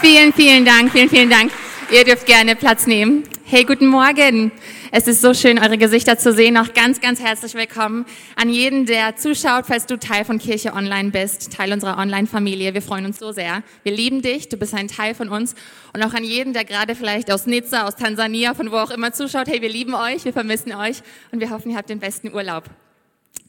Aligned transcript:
Vielen, 0.00 0.32
vielen 0.32 0.64
Dank, 0.64 0.92
vielen, 0.92 1.08
vielen 1.08 1.30
Dank. 1.30 1.52
Ihr 1.90 2.04
dürft 2.04 2.26
gerne 2.26 2.56
Platz 2.56 2.86
nehmen. 2.86 3.24
Hey, 3.44 3.64
guten 3.64 3.86
Morgen. 3.86 4.52
Es 4.90 5.06
ist 5.06 5.20
so 5.20 5.34
schön, 5.34 5.58
eure 5.58 5.78
Gesichter 5.78 6.18
zu 6.18 6.32
sehen. 6.32 6.56
Auch 6.56 6.72
ganz, 6.72 7.00
ganz 7.00 7.20
herzlich 7.20 7.54
willkommen 7.54 8.06
an 8.36 8.48
jeden, 8.48 8.86
der 8.86 9.16
zuschaut, 9.16 9.66
falls 9.66 9.86
du 9.86 9.98
Teil 9.98 10.24
von 10.24 10.38
Kirche 10.38 10.72
Online 10.72 11.10
bist, 11.10 11.52
Teil 11.52 11.72
unserer 11.72 11.98
Online-Familie. 11.98 12.74
Wir 12.74 12.82
freuen 12.82 13.06
uns 13.06 13.18
so 13.18 13.32
sehr. 13.32 13.62
Wir 13.82 13.92
lieben 13.92 14.22
dich. 14.22 14.48
Du 14.48 14.56
bist 14.56 14.74
ein 14.74 14.88
Teil 14.88 15.14
von 15.14 15.28
uns. 15.28 15.54
Und 15.92 16.02
auch 16.02 16.14
an 16.14 16.24
jeden, 16.24 16.52
der 16.52 16.64
gerade 16.64 16.94
vielleicht 16.94 17.30
aus 17.32 17.46
Nizza, 17.46 17.86
aus 17.86 17.96
Tansania, 17.96 18.54
von 18.54 18.70
wo 18.70 18.76
auch 18.76 18.90
immer 18.90 19.12
zuschaut. 19.12 19.48
Hey, 19.48 19.62
wir 19.62 19.70
lieben 19.70 19.94
euch. 19.94 20.24
Wir 20.24 20.32
vermissen 20.32 20.72
euch. 20.74 21.02
Und 21.32 21.40
wir 21.40 21.50
hoffen, 21.50 21.70
ihr 21.70 21.76
habt 21.76 21.90
den 21.90 22.00
besten 22.00 22.32
Urlaub. 22.32 22.64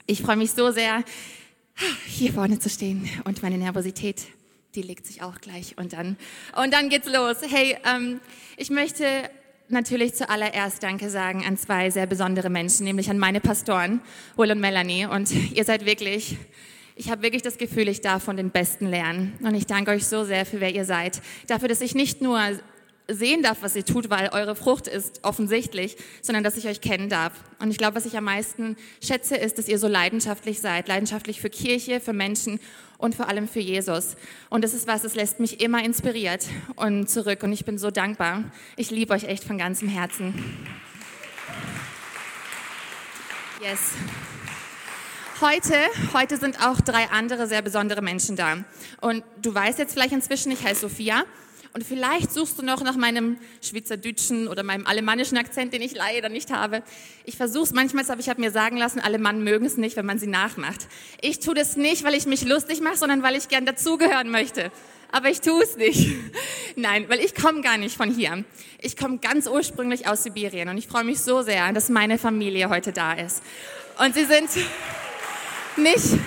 Ich 0.07 0.21
freue 0.21 0.38
mich 0.38 0.52
so 0.52 0.71
sehr, 0.71 1.04
hier 2.05 2.32
vorne 2.32 2.59
zu 2.59 2.70
stehen 2.70 3.09
und 3.23 3.41
meine 3.41 3.57
Nervosität 3.57 4.21
die 4.76 4.82
legt 4.82 5.05
sich 5.05 5.21
auch 5.21 5.39
gleich 5.39 5.78
und 5.78 5.94
dann, 5.94 6.18
und 6.62 6.73
dann 6.73 6.89
geht's 6.89 7.08
los. 7.08 7.38
Hey, 7.50 7.78
ähm, 7.86 8.20
ich 8.58 8.70
möchte 8.70 9.05
natürlich 9.70 10.13
zuallererst 10.13 10.84
Danke 10.84 11.09
sagen 11.09 11.44
an 11.45 11.58
zwei 11.58 11.90
sehr 11.90 12.05
besondere 12.05 12.50
Menschen, 12.50 12.84
nämlich 12.84 13.09
an 13.09 13.17
meine 13.17 13.41
Pastoren, 13.41 14.02
Will 14.36 14.52
und 14.52 14.59
Melanie. 14.59 15.05
Und 15.05 15.31
ihr 15.53 15.64
seid 15.64 15.86
wirklich, 15.86 16.38
ich 16.95 17.09
habe 17.09 17.22
wirklich 17.23 17.41
das 17.41 17.58
Gefühl, 17.58 17.88
ich 17.88 18.02
darf 18.02 18.23
von 18.23 18.38
den 18.38 18.52
Besten 18.52 18.88
lernen. 18.88 19.34
Und 19.41 19.55
ich 19.55 19.66
danke 19.66 19.91
euch 19.91 20.05
so 20.05 20.23
sehr 20.23 20.45
für 20.45 20.59
wer 20.59 20.73
ihr 20.73 20.86
seid. 20.86 21.22
Dafür, 21.48 21.67
dass 21.67 21.81
ich 21.81 21.95
nicht 21.95 22.22
nur 22.22 22.39
sehen 23.08 23.44
darf, 23.44 23.59
was 23.62 23.76
ihr 23.76 23.86
tut, 23.86 24.09
weil 24.09 24.30
eure 24.30 24.55
Frucht 24.55 24.88
ist 24.88 25.20
offensichtlich, 25.23 25.98
sondern 26.22 26.44
dass 26.44 26.58
ich 26.58 26.68
euch 26.68 26.82
kennen 26.82 27.09
darf. 27.09 27.34
Und 27.59 27.72
ich 27.72 27.78
glaube, 27.78 27.95
was 27.95 28.05
ich 28.05 28.18
am 28.18 28.23
meisten 28.23 28.78
schätze, 29.02 29.36
ist, 29.36 29.58
dass 29.58 29.68
ihr 29.68 29.80
so 29.80 29.88
leidenschaftlich 29.88 30.59
seid, 30.59 30.88
leidenschaftlich 30.88 31.40
für 31.40 31.50
Kirche, 31.50 32.00
für 32.00 32.14
Menschen 32.14 32.59
und 32.98 33.16
vor 33.16 33.28
allem 33.28 33.48
für 33.48 33.59
Jesus. 33.59 34.16
Und 34.50 34.64
das 34.64 34.73
ist 34.73 34.88
was, 34.88 35.04
das 35.04 35.16
lässt 35.16 35.40
mich 35.40 35.62
immer 35.62 35.84
inspiriert 35.84 36.45
und 36.76 37.09
zurück. 37.09 37.44
Und 37.44 37.54
ich 37.54 37.66
bin 37.66 37.78
so 37.78 37.91
dankbar. 37.91 38.44
Ich 38.78 38.90
liebe 38.90 39.14
euch 39.14 39.26
echt 39.26 39.44
von 39.44 39.58
ganzem 39.58 39.88
Herzen. 39.88 40.33
Yes. 43.61 43.94
Heute, 45.42 45.76
heute 46.14 46.38
sind 46.38 46.66
auch 46.66 46.80
drei 46.80 47.09
andere 47.09 47.48
sehr 47.48 47.61
besondere 47.61 48.02
Menschen 48.02 48.36
da. 48.36 48.64
Und 49.02 49.23
du 49.42 49.53
weißt 49.53 49.80
jetzt 49.80 49.94
vielleicht 49.94 50.14
inzwischen, 50.14 50.52
ich 50.52 50.64
heiße 50.64 50.81
Sophia. 50.81 51.26
Und 51.76 51.84
vielleicht 51.84 52.31
suchst 52.31 52.58
du 52.58 52.64
noch 52.64 52.81
nach 52.84 52.95
meinem 52.95 53.38
Schweizerdeutschen 53.62 54.48
oder 54.48 54.64
meinem 54.64 54.88
alemannischen 54.88 55.38
Akzent, 55.38 55.73
den 55.73 55.82
ich 55.82 55.94
leider 55.94 56.30
nicht 56.30 56.50
habe. 56.50 56.82
Ich 57.26 57.36
versuche 57.36 57.66
es 57.66 57.73
manchmal, 57.73 58.09
aber 58.09 58.22
ich 58.22 58.30
habe 58.30 58.40
mir 58.40 58.50
sagen 58.52 58.78
lassen, 58.78 59.02
alle 59.02 59.20
Mann 59.20 59.44
mögen 59.44 59.66
es 59.66 59.76
nicht, 59.76 59.98
wenn 59.98 60.06
man 60.06 60.17
sie 60.17 60.28
nachmacht. 60.28 60.88
Ich 61.20 61.42
tue 61.42 61.54
das 61.54 61.76
nicht, 61.76 62.06
weil 62.06 62.14
ich 62.14 62.28
mich 62.28 62.45
lustig 62.45 62.80
mache, 62.80 62.95
sondern 62.95 63.23
weil 63.23 63.36
ich 63.36 63.50
gern 63.50 63.66
dazugehören 63.66 64.30
möchte. 64.30 64.72
Aber 65.12 65.30
ich 65.30 65.42
tue 65.42 65.62
es 65.62 65.76
nicht. 65.76 66.16
Nein, 66.78 67.09
weil 67.09 67.20
ich 67.20 67.36
komme 67.36 67.59
gar 67.59 67.78
nicht 67.78 67.98
von 67.98 68.10
hier. 68.10 68.45
Ich 68.80 68.95
komme 68.95 69.17
ganz 69.17 69.45
ursprünglich 69.45 70.08
aus 70.08 70.23
Sibirien 70.23 70.70
und 70.70 70.78
ich 70.78 70.88
freue 70.88 71.04
mich 71.04 71.20
so 71.20 71.42
sehr, 71.42 71.73
dass 71.73 71.89
meine 71.89 72.17
Familie 72.17 72.70
heute 72.70 72.94
da 72.94 73.12
ist. 73.12 73.44
Und 74.00 74.16
sie 74.16 74.23
sind 74.23 74.50
nicht, 75.76 76.20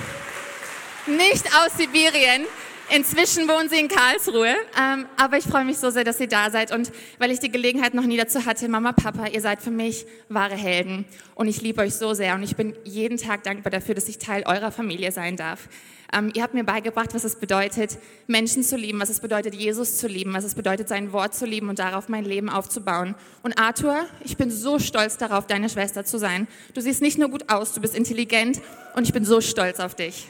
nicht 1.07 1.47
aus 1.57 1.75
Sibirien, 1.79 2.45
Inzwischen 2.91 3.47
wohnen 3.49 3.69
sie 3.69 3.79
in 3.79 3.89
Karlsruhe, 3.89 4.55
ähm, 4.81 5.07
aber 5.19 5.37
ich 5.37 5.45
freue 5.45 5.67
mich 5.67 5.77
so 5.77 5.91
sehr, 5.91 6.05
dass 6.05 6.19
ihr 6.21 6.27
da 6.27 6.51
seid 6.51 6.73
und 6.73 6.91
weil 7.19 7.31
ich 7.31 7.39
die 7.39 7.51
Gelegenheit 7.51 7.93
noch 7.93 8.05
nie 8.05 8.17
dazu 8.17 8.47
hatte, 8.47 8.67
Mama, 8.67 8.93
Papa, 8.93 9.27
ihr 9.27 9.43
seid 9.43 9.61
für 9.61 9.71
mich 9.71 10.07
wahre 10.31 10.55
Helden 10.55 11.05
und 11.35 11.49
ich 11.49 11.61
liebe 11.61 11.83
euch 11.83 11.95
so 11.95 12.15
sehr 12.15 12.35
und 12.35 12.43
ich 12.43 12.57
bin 12.57 12.75
jeden 12.85 13.19
Tag 13.19 13.43
dankbar 13.43 13.71
dafür, 13.71 13.95
dass 13.95 14.09
ich 14.09 14.17
Teil 14.17 14.43
eurer 14.47 14.73
Familie 14.73 15.13
sein 15.13 15.37
darf. 15.37 15.69
Ähm, 16.15 16.31
ihr 16.33 16.43
habt 16.43 16.55
mir 16.55 16.65
beigebracht, 16.65 17.13
was 17.13 17.25
es 17.25 17.37
bedeutet, 17.37 17.99
Menschen 18.27 18.63
zu 18.63 18.79
lieben, 18.79 18.99
was 18.99 19.11
es 19.11 19.21
bedeutet, 19.21 19.55
Jesus 19.55 19.99
zu 19.99 20.09
lieben, 20.09 20.33
was 20.33 20.45
es 20.45 20.55
bedeutet, 20.55 20.89
sein 20.89 21.13
Wort 21.13 21.35
zu 21.35 21.45
lieben 21.45 21.69
und 21.69 21.79
darauf 21.79 22.09
mein 22.09 22.25
Leben 22.25 22.49
aufzubauen. 22.49 23.15
Und 23.43 23.61
Arthur, 23.61 24.07
ich 24.25 24.39
bin 24.39 24.51
so 24.51 24.79
stolz 24.79 25.19
darauf, 25.19 25.47
deine 25.47 25.69
Schwester 25.69 26.07
zu 26.07 26.17
sein. 26.19 26.49
Du 26.73 26.81
siehst 26.81 27.03
nicht 27.03 27.19
nur 27.19 27.29
gut 27.29 27.53
aus, 27.53 27.75
du 27.75 27.83
bist 27.83 27.95
intelligent 27.95 28.63
und 28.95 29.03
ich 29.03 29.13
bin 29.13 29.27
so 29.27 29.43
stolz 29.43 29.79
auf 29.79 29.95
dich. 29.95 30.29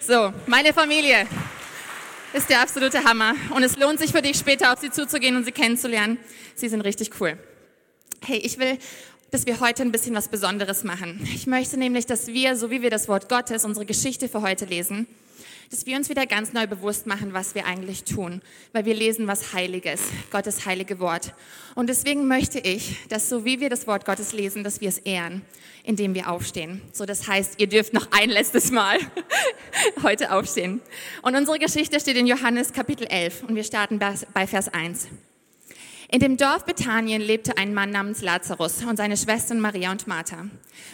So, 0.00 0.32
meine 0.46 0.72
Familie 0.72 1.26
ist 2.32 2.50
der 2.50 2.60
absolute 2.60 3.04
Hammer. 3.04 3.34
Und 3.54 3.62
es 3.62 3.76
lohnt 3.76 3.98
sich 3.98 4.12
für 4.12 4.22
dich 4.22 4.36
später 4.36 4.72
auf 4.72 4.80
sie 4.80 4.90
zuzugehen 4.90 5.36
und 5.36 5.44
sie 5.44 5.52
kennenzulernen. 5.52 6.18
Sie 6.54 6.68
sind 6.68 6.80
richtig 6.82 7.10
cool. 7.20 7.38
Hey, 8.24 8.38
ich 8.38 8.58
will, 8.58 8.78
dass 9.30 9.46
wir 9.46 9.60
heute 9.60 9.82
ein 9.82 9.92
bisschen 9.92 10.14
was 10.14 10.28
Besonderes 10.28 10.84
machen. 10.84 11.20
Ich 11.34 11.46
möchte 11.46 11.76
nämlich, 11.76 12.06
dass 12.06 12.26
wir, 12.28 12.56
so 12.56 12.70
wie 12.70 12.82
wir 12.82 12.90
das 12.90 13.08
Wort 13.08 13.28
Gottes, 13.28 13.64
unsere 13.64 13.86
Geschichte 13.86 14.28
für 14.28 14.42
heute 14.42 14.64
lesen, 14.64 15.06
dass 15.70 15.86
wir 15.86 15.96
uns 15.96 16.08
wieder 16.08 16.26
ganz 16.26 16.52
neu 16.52 16.66
bewusst 16.66 17.06
machen, 17.06 17.34
was 17.34 17.54
wir 17.54 17.66
eigentlich 17.66 18.04
tun, 18.04 18.40
weil 18.72 18.84
wir 18.84 18.94
lesen 18.94 19.26
was 19.26 19.52
Heiliges, 19.52 20.00
Gottes 20.30 20.66
heilige 20.66 20.98
Wort. 20.98 21.34
Und 21.74 21.88
deswegen 21.88 22.26
möchte 22.26 22.58
ich, 22.58 22.96
dass 23.08 23.28
so 23.28 23.44
wie 23.44 23.60
wir 23.60 23.68
das 23.68 23.86
Wort 23.86 24.04
Gottes 24.04 24.32
lesen, 24.32 24.64
dass 24.64 24.80
wir 24.80 24.88
es 24.88 24.98
ehren, 24.98 25.42
indem 25.84 26.14
wir 26.14 26.30
aufstehen. 26.30 26.80
So, 26.92 27.04
das 27.04 27.28
heißt, 27.28 27.60
ihr 27.60 27.68
dürft 27.68 27.92
noch 27.92 28.08
ein 28.12 28.30
letztes 28.30 28.70
Mal 28.70 28.98
heute 30.02 30.32
aufstehen. 30.32 30.80
Und 31.22 31.36
unsere 31.36 31.58
Geschichte 31.58 32.00
steht 32.00 32.16
in 32.16 32.26
Johannes 32.26 32.72
Kapitel 32.72 33.06
11 33.06 33.44
und 33.44 33.54
wir 33.54 33.64
starten 33.64 33.98
bei 33.98 34.46
Vers 34.46 34.68
1. 34.68 35.08
In 36.10 36.20
dem 36.20 36.38
Dorf 36.38 36.64
Bethanien 36.64 37.20
lebte 37.20 37.58
ein 37.58 37.74
Mann 37.74 37.90
namens 37.90 38.22
Lazarus 38.22 38.82
und 38.82 38.96
seine 38.96 39.18
Schwestern 39.18 39.60
Maria 39.60 39.90
und 39.90 40.06
Martha. 40.06 40.46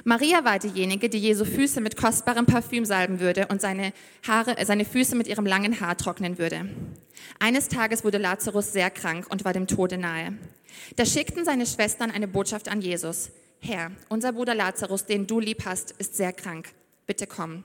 Maria 0.02 0.44
war 0.44 0.58
diejenige, 0.58 1.08
die 1.08 1.18
Jesu 1.18 1.44
Füße 1.44 1.80
mit 1.80 1.96
kostbarem 1.96 2.46
Parfüm 2.46 2.84
salben 2.84 3.20
würde 3.20 3.46
und 3.46 3.60
seine 3.60 3.92
Haare, 4.26 4.58
äh, 4.58 4.66
seine 4.66 4.84
Füße 4.84 5.14
mit 5.14 5.28
ihrem 5.28 5.46
langen 5.46 5.80
Haar 5.80 5.96
trocknen 5.96 6.36
würde. 6.38 6.68
Eines 7.38 7.68
Tages 7.68 8.02
wurde 8.02 8.18
Lazarus 8.18 8.72
sehr 8.72 8.90
krank 8.90 9.26
und 9.30 9.44
war 9.44 9.52
dem 9.52 9.68
Tode 9.68 9.98
nahe. 9.98 10.36
Da 10.96 11.06
schickten 11.06 11.44
seine 11.44 11.66
Schwestern 11.66 12.10
eine 12.10 12.26
Botschaft 12.26 12.68
an 12.68 12.80
Jesus. 12.80 13.30
Herr, 13.60 13.92
unser 14.08 14.32
Bruder 14.32 14.56
Lazarus, 14.56 15.06
den 15.06 15.28
du 15.28 15.38
lieb 15.38 15.64
hast, 15.64 15.92
ist 15.92 16.16
sehr 16.16 16.32
krank. 16.32 16.70
Bitte 17.06 17.28
komm. 17.28 17.62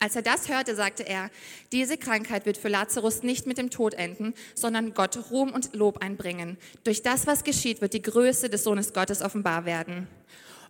Als 0.00 0.14
er 0.14 0.22
das 0.22 0.48
hörte, 0.48 0.76
sagte 0.76 1.02
er, 1.02 1.30
diese 1.72 1.98
Krankheit 1.98 2.46
wird 2.46 2.56
für 2.56 2.68
Lazarus 2.68 3.22
nicht 3.22 3.46
mit 3.46 3.58
dem 3.58 3.70
Tod 3.70 3.94
enden, 3.94 4.32
sondern 4.54 4.94
Gott 4.94 5.30
Ruhm 5.30 5.52
und 5.52 5.74
Lob 5.74 5.98
einbringen. 5.98 6.56
Durch 6.84 7.02
das, 7.02 7.26
was 7.26 7.42
geschieht, 7.42 7.80
wird 7.80 7.94
die 7.94 8.02
Größe 8.02 8.48
des 8.48 8.62
Sohnes 8.62 8.92
Gottes 8.92 9.22
offenbar 9.22 9.64
werden. 9.64 10.06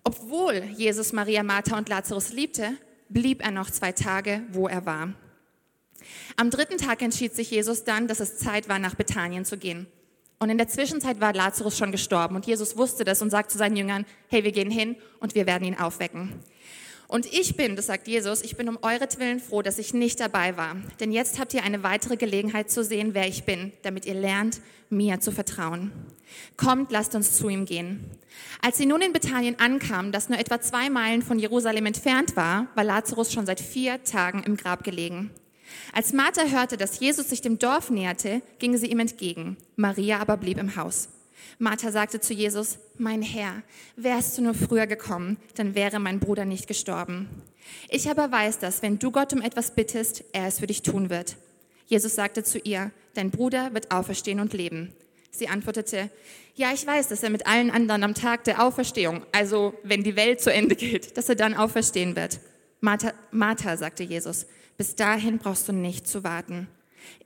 Obwohl 0.03 0.65
Jesus 0.77 1.13
Maria, 1.13 1.43
Martha 1.43 1.77
und 1.77 1.91
Lazarus 1.91 2.33
liebte, 2.33 2.73
blieb 3.11 3.43
er 3.43 3.51
noch 3.51 3.71
zwei 3.71 3.93
Tage, 3.93 4.43
wo 4.51 4.67
er 4.67 4.87
war. 4.87 5.13
Am 6.37 6.51
dritten 6.51 6.79
Tag 6.79 7.03
entschied 7.03 7.35
sich 7.35 7.51
Jesus 7.51 7.85
dann, 7.85 8.09
dass 8.09 8.21
es 8.21 8.39
Zeit 8.39 8.69
war, 8.69 8.79
nach 8.79 8.95
Bethanien 8.95 9.45
zu 9.45 9.59
gehen. 9.59 9.87
Und 10.39 10.51
in 10.51 10.59
der 10.59 10.69
Zwischenzeit 10.69 11.21
war 11.21 11.35
Lazarus 11.35 11.77
schon 11.77 11.91
gestorben 11.93 12.37
und 12.37 12.47
Jesus 12.47 12.77
wusste 12.77 13.05
das 13.05 13.21
und 13.21 13.31
sagt 13.31 13.51
zu 13.51 13.59
seinen 13.59 13.77
Jüngern, 13.77 14.07
hey, 14.29 14.45
wir 14.45 14.53
gehen 14.53 14.71
hin 14.71 14.97
und 15.19 15.35
wir 15.35 15.47
werden 15.47 15.65
ihn 15.65 15.77
aufwecken. 15.77 16.41
Und 17.09 17.25
ich 17.33 17.57
bin, 17.57 17.75
das 17.75 17.87
sagt 17.87 18.07
Jesus, 18.07 18.43
ich 18.43 18.57
bin 18.57 18.69
um 18.69 18.79
euretwillen 18.83 19.41
froh, 19.41 19.63
dass 19.63 19.79
ich 19.79 19.95
nicht 19.95 20.21
dabei 20.21 20.59
war. 20.59 20.77
Denn 21.01 21.11
jetzt 21.11 21.39
habt 21.39 21.55
ihr 21.55 21.63
eine 21.63 21.83
weitere 21.83 22.19
Gelegenheit 22.19 22.71
zu 22.71 22.85
sehen, 22.85 23.15
wer 23.15 23.27
ich 23.27 23.45
bin, 23.45 23.73
damit 23.83 24.05
ihr 24.05 24.13
lernt, 24.13 24.61
mir 24.91 25.19
zu 25.19 25.33
vertrauen. 25.33 25.91
Kommt, 26.59 26.93
lasst 26.93 27.15
uns 27.15 27.39
zu 27.39 27.49
ihm 27.49 27.65
gehen. 27.65 28.05
Als 28.61 28.77
sie 28.77 28.85
nun 28.85 29.01
in 29.01 29.15
Bethanien 29.15 29.59
ankamen, 29.59 30.13
das 30.13 30.29
nur 30.29 30.39
etwa 30.39 30.61
zwei 30.61 30.91
Meilen 30.91 31.23
von 31.23 31.39
Jerusalem 31.39 31.87
entfernt 31.87 32.37
war, 32.37 32.67
war 32.75 32.85
Lazarus 32.85 33.33
schon 33.33 33.47
seit 33.47 33.61
vier 33.61 34.05
Tagen 34.05 34.43
im 34.43 34.59
Grab 34.59 34.85
gelegen. 34.85 35.31
Als 35.95 36.13
Martha 36.13 36.45
hörte, 36.45 36.77
dass 36.77 37.01
Jesus 37.01 37.31
sich 37.31 37.41
dem 37.41 37.59
Dorf 37.59 37.89
näherte, 37.89 38.43
ging 38.59 38.77
sie 38.77 38.91
ihm 38.91 39.01
entgegen. 39.01 39.57
Maria 39.77 40.19
aber 40.19 40.37
blieb 40.37 40.59
im 40.59 40.77
Haus. 40.77 41.09
Martha 41.59 41.91
sagte 41.91 42.21
zu 42.21 42.35
Jesus, 42.35 42.79
mein 42.97 43.23
Herr, 43.23 43.63
wärst 43.97 44.39
du 44.39 44.43
nur 44.43 44.55
früher 44.55 44.87
gekommen, 44.87 45.37
dann 45.57 45.75
wäre 45.75 45.99
mein 45.99 46.21
Bruder 46.21 46.45
nicht 46.45 46.67
gestorben. 46.67 47.29
Ich 47.89 48.11
aber 48.11 48.31
weiß, 48.31 48.59
dass 48.59 48.83
wenn 48.83 48.99
du 48.99 49.11
Gott 49.11 49.33
um 49.33 49.43
etwas 49.43 49.75
bittest, 49.75 50.25
er 50.33 50.47
es 50.47 50.61
für 50.61 50.67
dich 50.67 50.83
tun 50.83 51.11
wird. 51.11 51.37
Jesus 51.87 52.15
sagte 52.15 52.45
zu 52.45 52.59
ihr, 52.59 52.91
dein 53.15 53.31
Bruder 53.31 53.73
wird 53.75 53.91
auferstehen 53.91 54.41
und 54.41 54.53
leben. 54.53 54.93
Sie 55.31 55.49
antwortete, 55.49 56.11
ja, 56.55 56.73
ich 56.73 56.87
weiß, 56.87 57.09
dass 57.09 57.23
er 57.23 57.31
mit 57.31 57.47
allen 57.47 57.71
anderen 57.71 58.03
am 58.03 58.15
Tag 58.15 58.45
der 58.45 58.63
Auferstehung, 58.63 59.23
also 59.33 59.75
wenn 59.85 60.03
die 60.03 60.17
Welt 60.17 60.41
zu 60.41 60.53
Ende 60.53 60.75
geht, 60.75 61.17
dass 61.17 61.29
er 61.29 61.37
dann 61.37 61.55
auferstehen 61.55 62.17
wird. 62.17 62.41
Martha, 62.81 63.13
Martha, 63.31 63.77
sagte 63.77 64.03
Jesus, 64.03 64.47
bis 64.77 64.95
dahin 64.95 65.39
brauchst 65.39 65.69
du 65.69 65.73
nicht 65.73 66.07
zu 66.07 66.25
warten. 66.25 66.69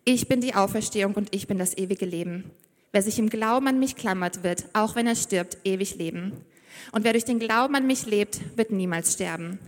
Ich 0.04 0.28
bin 0.28 0.40
die 0.40 0.54
Auferstehung 0.54 1.14
und 1.14 1.34
ich 1.34 1.46
bin 1.46 1.58
das 1.58 1.76
ewige 1.76 2.06
Leben. 2.06 2.50
Wer 2.92 3.02
sich 3.02 3.18
im 3.18 3.30
Glauben 3.30 3.68
an 3.68 3.78
mich 3.78 3.96
klammert, 3.96 4.42
wird, 4.42 4.66
auch 4.74 4.94
wenn 4.94 5.06
er 5.06 5.16
stirbt, 5.16 5.56
ewig 5.64 5.96
leben. 5.96 6.32
Und 6.92 7.04
wer 7.04 7.12
durch 7.12 7.24
den 7.24 7.38
Glauben 7.38 7.74
an 7.74 7.86
mich 7.86 8.04
lebt, 8.04 8.40
wird 8.56 8.70
niemals 8.70 9.14
sterben. 9.14 9.58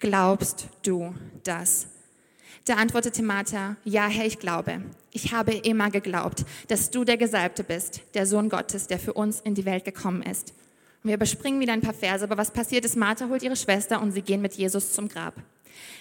Glaubst 0.00 0.66
du 0.82 1.14
das? 1.44 1.86
Da 2.64 2.74
antwortete 2.74 3.22
Martha, 3.22 3.76
ja 3.84 4.08
Herr, 4.08 4.26
ich 4.26 4.40
glaube. 4.40 4.82
Ich 5.12 5.32
habe 5.32 5.52
immer 5.52 5.90
geglaubt, 5.90 6.44
dass 6.68 6.90
du 6.90 7.04
der 7.04 7.16
Gesalbte 7.16 7.62
bist, 7.62 8.02
der 8.14 8.26
Sohn 8.26 8.48
Gottes, 8.48 8.88
der 8.88 8.98
für 8.98 9.12
uns 9.12 9.40
in 9.40 9.54
die 9.54 9.64
Welt 9.64 9.84
gekommen 9.84 10.22
ist. 10.22 10.52
Und 11.02 11.08
wir 11.08 11.14
überspringen 11.14 11.60
wieder 11.60 11.72
ein 11.72 11.82
paar 11.82 11.94
Verse, 11.94 12.24
aber 12.24 12.36
was 12.36 12.52
passiert 12.52 12.84
ist, 12.84 12.96
Martha 12.96 13.28
holt 13.28 13.42
ihre 13.44 13.56
Schwester 13.56 14.00
und 14.02 14.10
sie 14.10 14.22
gehen 14.22 14.42
mit 14.42 14.54
Jesus 14.54 14.92
zum 14.92 15.08
Grab. 15.08 15.34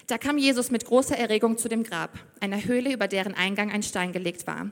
Da 0.08 0.18
kam 0.18 0.38
Jesus 0.38 0.72
mit 0.72 0.86
großer 0.86 1.18
Erregung 1.18 1.58
zu 1.58 1.70
dem 1.70 1.84
Grab, 1.84 2.12
einer 2.40 2.64
Höhle, 2.64 2.92
über 2.94 3.08
deren 3.08 3.34
Eingang 3.36 3.72
ein 3.72 3.84
Stein 3.84 4.14
gelegt 4.14 4.48
war. 4.48 4.72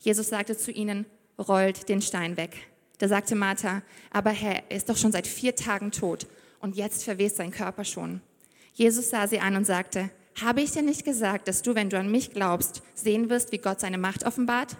Jesus 0.00 0.28
sagte 0.28 0.56
zu 0.56 0.70
ihnen, 0.70 1.06
rollt 1.38 1.88
den 1.88 2.02
Stein 2.02 2.36
weg. 2.36 2.68
Da 2.98 3.08
sagte 3.08 3.34
Martha, 3.34 3.82
aber 4.10 4.30
Herr, 4.30 4.62
er 4.68 4.76
ist 4.76 4.88
doch 4.88 4.96
schon 4.96 5.12
seit 5.12 5.26
vier 5.26 5.56
Tagen 5.56 5.90
tot 5.90 6.26
und 6.60 6.76
jetzt 6.76 7.04
verwest 7.04 7.36
sein 7.36 7.50
Körper 7.50 7.84
schon. 7.84 8.20
Jesus 8.72 9.10
sah 9.10 9.26
sie 9.26 9.40
an 9.40 9.56
und 9.56 9.64
sagte, 9.64 10.10
habe 10.40 10.62
ich 10.62 10.72
dir 10.72 10.82
nicht 10.82 11.04
gesagt, 11.04 11.46
dass 11.46 11.62
du, 11.62 11.74
wenn 11.74 11.90
du 11.90 11.98
an 11.98 12.10
mich 12.10 12.32
glaubst, 12.32 12.82
sehen 12.94 13.30
wirst, 13.30 13.52
wie 13.52 13.58
Gott 13.58 13.80
seine 13.80 13.98
Macht 13.98 14.24
offenbart? 14.24 14.76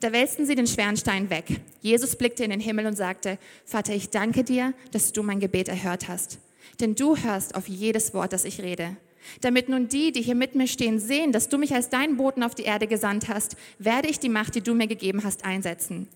Da 0.00 0.12
wälzten 0.12 0.46
sie 0.46 0.54
den 0.54 0.66
schweren 0.66 0.96
Stein 0.96 1.30
weg. 1.30 1.60
Jesus 1.80 2.16
blickte 2.16 2.44
in 2.44 2.50
den 2.50 2.60
Himmel 2.60 2.86
und 2.86 2.96
sagte, 2.96 3.38
Vater, 3.64 3.94
ich 3.94 4.10
danke 4.10 4.44
dir, 4.44 4.74
dass 4.90 5.12
du 5.12 5.22
mein 5.22 5.40
Gebet 5.40 5.68
erhört 5.68 6.08
hast. 6.08 6.38
Denn 6.80 6.94
du 6.94 7.16
hörst 7.16 7.54
auf 7.54 7.68
jedes 7.68 8.14
Wort, 8.14 8.32
das 8.32 8.44
ich 8.44 8.60
rede. 8.60 8.96
Damit 9.40 9.68
nun 9.68 9.88
die, 9.88 10.12
die 10.12 10.22
hier 10.22 10.34
mit 10.34 10.54
mir 10.54 10.66
stehen, 10.66 10.98
sehen, 10.98 11.32
dass 11.32 11.48
du 11.48 11.58
mich 11.58 11.74
als 11.74 11.88
deinen 11.88 12.16
Boten 12.16 12.42
auf 12.42 12.54
die 12.54 12.64
Erde 12.64 12.86
gesandt 12.86 13.28
hast, 13.28 13.56
werde 13.78 14.08
ich 14.08 14.18
die 14.18 14.28
Macht, 14.28 14.54
die 14.54 14.60
du 14.60 14.74
mir 14.74 14.86
gegeben 14.86 15.24
hast, 15.24 15.44
einsetzen. 15.44 16.08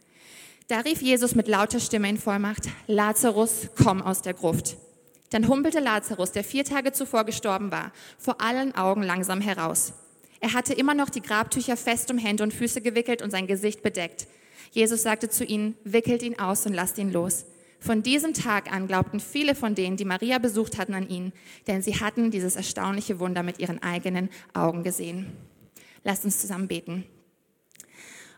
Da 0.69 0.81
rief 0.81 1.01
Jesus 1.01 1.35
mit 1.35 1.47
lauter 1.47 1.79
Stimme 1.79 2.09
in 2.09 2.19
Vollmacht, 2.19 2.69
Lazarus, 2.87 3.69
komm 3.83 4.03
aus 4.03 4.23
der 4.23 4.35
Gruft. 4.35 4.77
Dann 5.31 5.49
humpelte 5.49 5.81
Lazarus, 5.81 6.33
der 6.33 6.45
vier 6.45 6.65
Tage 6.65 6.93
zuvor 6.93 7.25
gestorben 7.25 7.71
war, 7.71 7.93
vor 8.19 8.41
allen 8.41 8.75
Augen 8.75 9.03
langsam 9.03 9.41
heraus. 9.41 9.93
Er 10.41 10.53
hatte 10.53 10.75
immer 10.75 10.95
noch 10.95 11.11
die 11.11 11.23
Grabtücher 11.23 11.77
fest 11.77 12.11
um 12.11 12.19
Hände 12.19 12.43
und 12.43 12.53
Füße 12.53 12.81
gewickelt 12.81 13.23
und 13.23 13.31
sein 13.31 13.47
Gesicht 13.47 13.83
bedeckt. 13.83 14.27
Jesus 14.73 15.03
sagte 15.03 15.29
zu 15.29 15.45
ihnen, 15.45 15.77
wickelt 15.85 16.23
ihn 16.23 16.39
aus 16.39 16.67
und 16.67 16.75
lasst 16.75 16.99
ihn 16.99 17.13
los. 17.13 17.47
Von 17.79 18.03
diesem 18.03 18.35
Tag 18.35 18.73
an 18.73 18.87
glaubten 18.87 19.21
viele 19.21 19.55
von 19.55 19.75
denen, 19.75 19.97
die 19.97 20.05
Maria 20.05 20.39
besucht 20.39 20.79
hatten, 20.79 20.95
an 20.95 21.09
ihn, 21.09 21.33
denn 21.67 21.83
sie 21.83 22.01
hatten 22.01 22.31
dieses 22.31 22.57
erstaunliche 22.57 23.21
Wunder 23.21 23.43
mit 23.43 23.59
ihren 23.59 23.83
eigenen 23.83 24.31
Augen 24.55 24.83
gesehen. 24.83 25.27
Lasst 26.03 26.25
uns 26.25 26.41
zusammen 26.41 26.69
beten. 26.69 27.05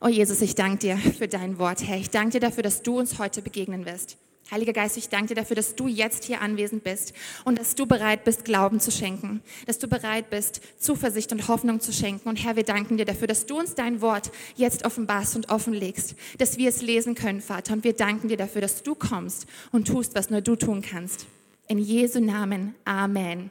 Oh 0.00 0.08
Jesus, 0.08 0.40
ich 0.42 0.54
danke 0.54 0.78
dir 0.78 0.96
für 0.96 1.28
dein 1.28 1.58
Wort, 1.58 1.82
Herr. 1.82 1.96
Ich 1.96 2.10
danke 2.10 2.32
dir 2.32 2.40
dafür, 2.40 2.62
dass 2.62 2.82
du 2.82 2.98
uns 2.98 3.18
heute 3.18 3.42
begegnen 3.42 3.84
wirst. 3.84 4.16
Heiliger 4.50 4.72
Geist, 4.72 4.96
ich 4.96 5.10
danke 5.10 5.28
dir 5.28 5.34
dafür, 5.34 5.56
dass 5.56 5.76
du 5.76 5.88
jetzt 5.88 6.24
hier 6.24 6.40
anwesend 6.40 6.82
bist 6.82 7.12
und 7.44 7.58
dass 7.58 7.74
du 7.74 7.84
bereit 7.84 8.24
bist, 8.24 8.46
Glauben 8.46 8.80
zu 8.80 8.90
schenken, 8.90 9.42
dass 9.66 9.78
du 9.78 9.88
bereit 9.88 10.30
bist, 10.30 10.62
Zuversicht 10.78 11.32
und 11.32 11.48
Hoffnung 11.48 11.80
zu 11.80 11.92
schenken. 11.92 12.30
Und 12.30 12.42
Herr, 12.42 12.56
wir 12.56 12.62
danken 12.62 12.96
dir 12.96 13.04
dafür, 13.04 13.26
dass 13.26 13.44
du 13.44 13.58
uns 13.58 13.74
dein 13.74 14.00
Wort 14.00 14.30
jetzt 14.56 14.86
offenbarst 14.86 15.36
und 15.36 15.50
offenlegst, 15.50 16.14
dass 16.38 16.56
wir 16.56 16.70
es 16.70 16.80
lesen 16.80 17.14
können, 17.14 17.42
Vater. 17.42 17.74
Und 17.74 17.84
wir 17.84 17.92
danken 17.92 18.28
dir 18.28 18.38
dafür, 18.38 18.62
dass 18.62 18.82
du 18.82 18.94
kommst 18.94 19.46
und 19.70 19.86
tust, 19.86 20.14
was 20.14 20.30
nur 20.30 20.40
du 20.40 20.56
tun 20.56 20.80
kannst. 20.80 21.26
In 21.68 21.78
Jesu 21.78 22.18
Namen. 22.18 22.74
Amen. 22.86 23.50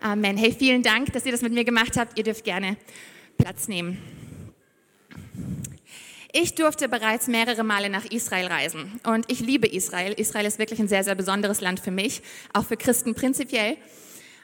Amen. 0.00 0.36
Hey, 0.36 0.52
vielen 0.52 0.82
Dank, 0.82 1.12
dass 1.12 1.24
ihr 1.24 1.30
das 1.30 1.42
mit 1.42 1.52
mir 1.52 1.64
gemacht 1.64 1.96
habt. 1.96 2.18
Ihr 2.18 2.24
dürft 2.24 2.42
gerne 2.42 2.76
Platz 3.38 3.68
nehmen. 3.68 3.98
Ich 6.34 6.54
durfte 6.54 6.88
bereits 6.88 7.26
mehrere 7.26 7.62
Male 7.62 7.90
nach 7.90 8.06
Israel 8.06 8.46
reisen 8.46 9.00
und 9.04 9.30
ich 9.30 9.40
liebe 9.40 9.66
Israel. 9.66 10.14
Israel 10.14 10.46
ist 10.46 10.58
wirklich 10.58 10.80
ein 10.80 10.88
sehr, 10.88 11.04
sehr 11.04 11.14
besonderes 11.14 11.60
Land 11.60 11.78
für 11.78 11.90
mich, 11.90 12.22
auch 12.54 12.64
für 12.64 12.78
Christen 12.78 13.14
prinzipiell. 13.14 13.76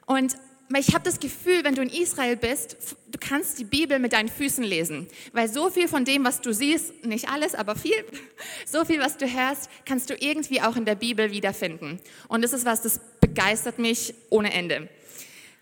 Und 0.05 0.37
ich 0.79 0.95
habe 0.95 1.05
das 1.05 1.19
Gefühl, 1.19 1.65
wenn 1.65 1.75
du 1.75 1.81
in 1.81 1.89
Israel 1.89 2.37
bist, 2.37 2.77
du 3.11 3.19
kannst 3.19 3.59
die 3.59 3.65
Bibel 3.65 3.99
mit 3.99 4.13
deinen 4.13 4.29
Füßen 4.29 4.63
lesen, 4.63 5.09
weil 5.33 5.49
so 5.49 5.71
viel 5.71 5.89
von 5.89 6.05
dem, 6.05 6.27
was 6.27 6.43
du 6.43 6.53
siehst, 6.53 7.07
nicht 7.07 7.31
alles, 7.31 7.55
aber 7.55 7.75
viel, 7.75 8.05
so 8.67 8.85
viel, 8.85 9.01
was 9.01 9.17
du 9.17 9.27
hörst, 9.27 9.71
kannst 9.87 10.11
du 10.11 10.15
irgendwie 10.15 10.61
auch 10.61 10.77
in 10.77 10.85
der 10.85 10.95
Bibel 10.95 11.31
wiederfinden. 11.31 12.01
Und 12.29 12.45
das 12.45 12.53
ist 12.53 12.67
was, 12.67 12.83
das 12.83 13.01
begeistert 13.21 13.79
mich 13.79 14.13
ohne 14.29 14.53
Ende. 14.53 14.91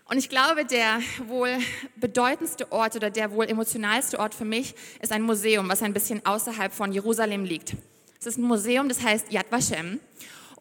Und 0.09 0.17
ich 0.17 0.29
glaube, 0.29 0.63
der 0.63 0.99
wohl 1.27 1.57
bedeutendste 1.97 2.71
Ort 2.71 2.95
oder 2.95 3.09
der 3.09 3.31
wohl 3.31 3.45
emotionalste 3.45 4.19
Ort 4.19 4.33
für 4.33 4.45
mich 4.45 4.73
ist 5.01 5.11
ein 5.11 5.21
Museum, 5.21 5.67
was 5.67 5.83
ein 5.83 5.93
bisschen 5.93 6.25
außerhalb 6.25 6.73
von 6.73 6.93
Jerusalem 6.93 7.43
liegt. 7.43 7.75
Es 8.19 8.25
ist 8.25 8.37
ein 8.37 8.43
Museum, 8.43 8.87
das 8.87 9.03
heißt 9.03 9.31
Yad 9.31 9.51
Vashem. 9.51 9.99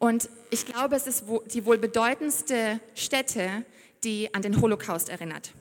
Und 0.00 0.28
ich 0.50 0.66
glaube, 0.66 0.96
es 0.96 1.06
ist 1.06 1.24
die 1.52 1.64
wohl 1.64 1.78
bedeutendste 1.78 2.80
Stätte, 2.94 3.64
die 4.02 4.34
an 4.34 4.42
den 4.42 4.60
Holocaust 4.60 5.08
erinnert. 5.08 5.52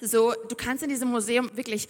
So, 0.00 0.32
du 0.48 0.56
kannst 0.56 0.82
in 0.82 0.88
diesem 0.88 1.10
Museum 1.10 1.50
wirklich 1.54 1.88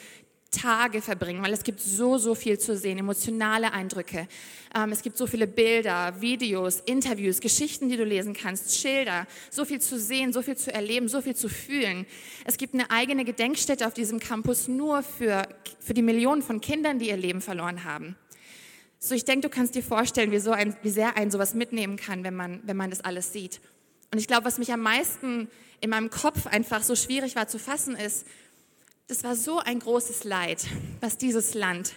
Tage 0.51 1.03
verbringen, 1.03 1.43
weil 1.43 1.53
es 1.53 1.65
gibt 1.65 1.81
so, 1.81 2.19
so 2.19 2.35
viel 2.35 2.59
zu 2.59 2.77
sehen, 2.77 2.99
emotionale 2.99 3.73
Eindrücke. 3.73 4.29
Ähm, 4.75 4.93
es 4.93 5.03
gibt 5.03 5.17
so 5.17 5.27
viele 5.27 5.47
Bilder, 5.47 6.21
Videos, 6.21 6.81
Interviews, 6.81 7.41
Geschichten, 7.41 7.89
die 7.89 7.97
du 7.97 8.05
lesen 8.05 8.33
kannst, 8.35 8.79
Schilder, 8.79 9.27
so 9.51 9.65
viel 9.65 9.81
zu 9.81 9.99
sehen, 9.99 10.33
so 10.33 10.43
viel 10.43 10.57
zu 10.57 10.73
erleben, 10.73 11.09
so 11.09 11.21
viel 11.21 11.35
zu 11.35 11.49
fühlen. 11.49 12.07
Es 12.45 12.57
gibt 12.57 12.75
eine 12.75 12.91
eigene 12.91 13.25
Gedenkstätte 13.25 13.87
auf 13.87 13.95
diesem 13.95 14.21
Campus 14.21 14.69
nur 14.69 15.03
für, 15.03 15.49
für 15.81 15.95
die 15.95 16.03
Millionen 16.03 16.43
von 16.43 16.61
Kindern, 16.61 16.99
die 16.99 17.09
ihr 17.09 17.17
Leben 17.17 17.41
verloren 17.41 17.85
haben. 17.85 18.17
So, 18.99 19.15
ich 19.15 19.25
denke, 19.25 19.49
du 19.49 19.55
kannst 19.55 19.75
dir 19.75 19.83
vorstellen, 19.83 20.33
wie, 20.33 20.39
so 20.39 20.53
ein, 20.53 20.77
wie 20.83 20.91
sehr 20.91 21.17
ein 21.17 21.31
sowas 21.31 21.55
mitnehmen 21.55 21.97
kann, 21.97 22.25
wenn 22.25 22.35
man, 22.35 22.61
wenn 22.65 22.77
man 22.77 22.91
das 22.91 23.03
alles 23.03 23.33
sieht. 23.33 23.61
Und 24.13 24.19
ich 24.19 24.27
glaube, 24.27 24.47
was 24.47 24.59
mich 24.59 24.73
am 24.73 24.81
meisten 24.81 25.49
in 25.81 25.91
meinem 25.91 26.11
Kopf 26.11 26.47
einfach 26.47 26.83
so 26.83 26.97
schwierig 26.97 27.37
war 27.37 27.49
zu 27.49 27.59
fassen, 27.59 27.97
ist, 27.97 28.27
das 29.09 29.23
war 29.23 29.37
so 29.37 29.61
ein 29.61 29.79
großes 29.79 30.25
Leid, 30.25 30.67
was 31.01 31.17
dieses 31.17 31.55
Land, 31.55 31.95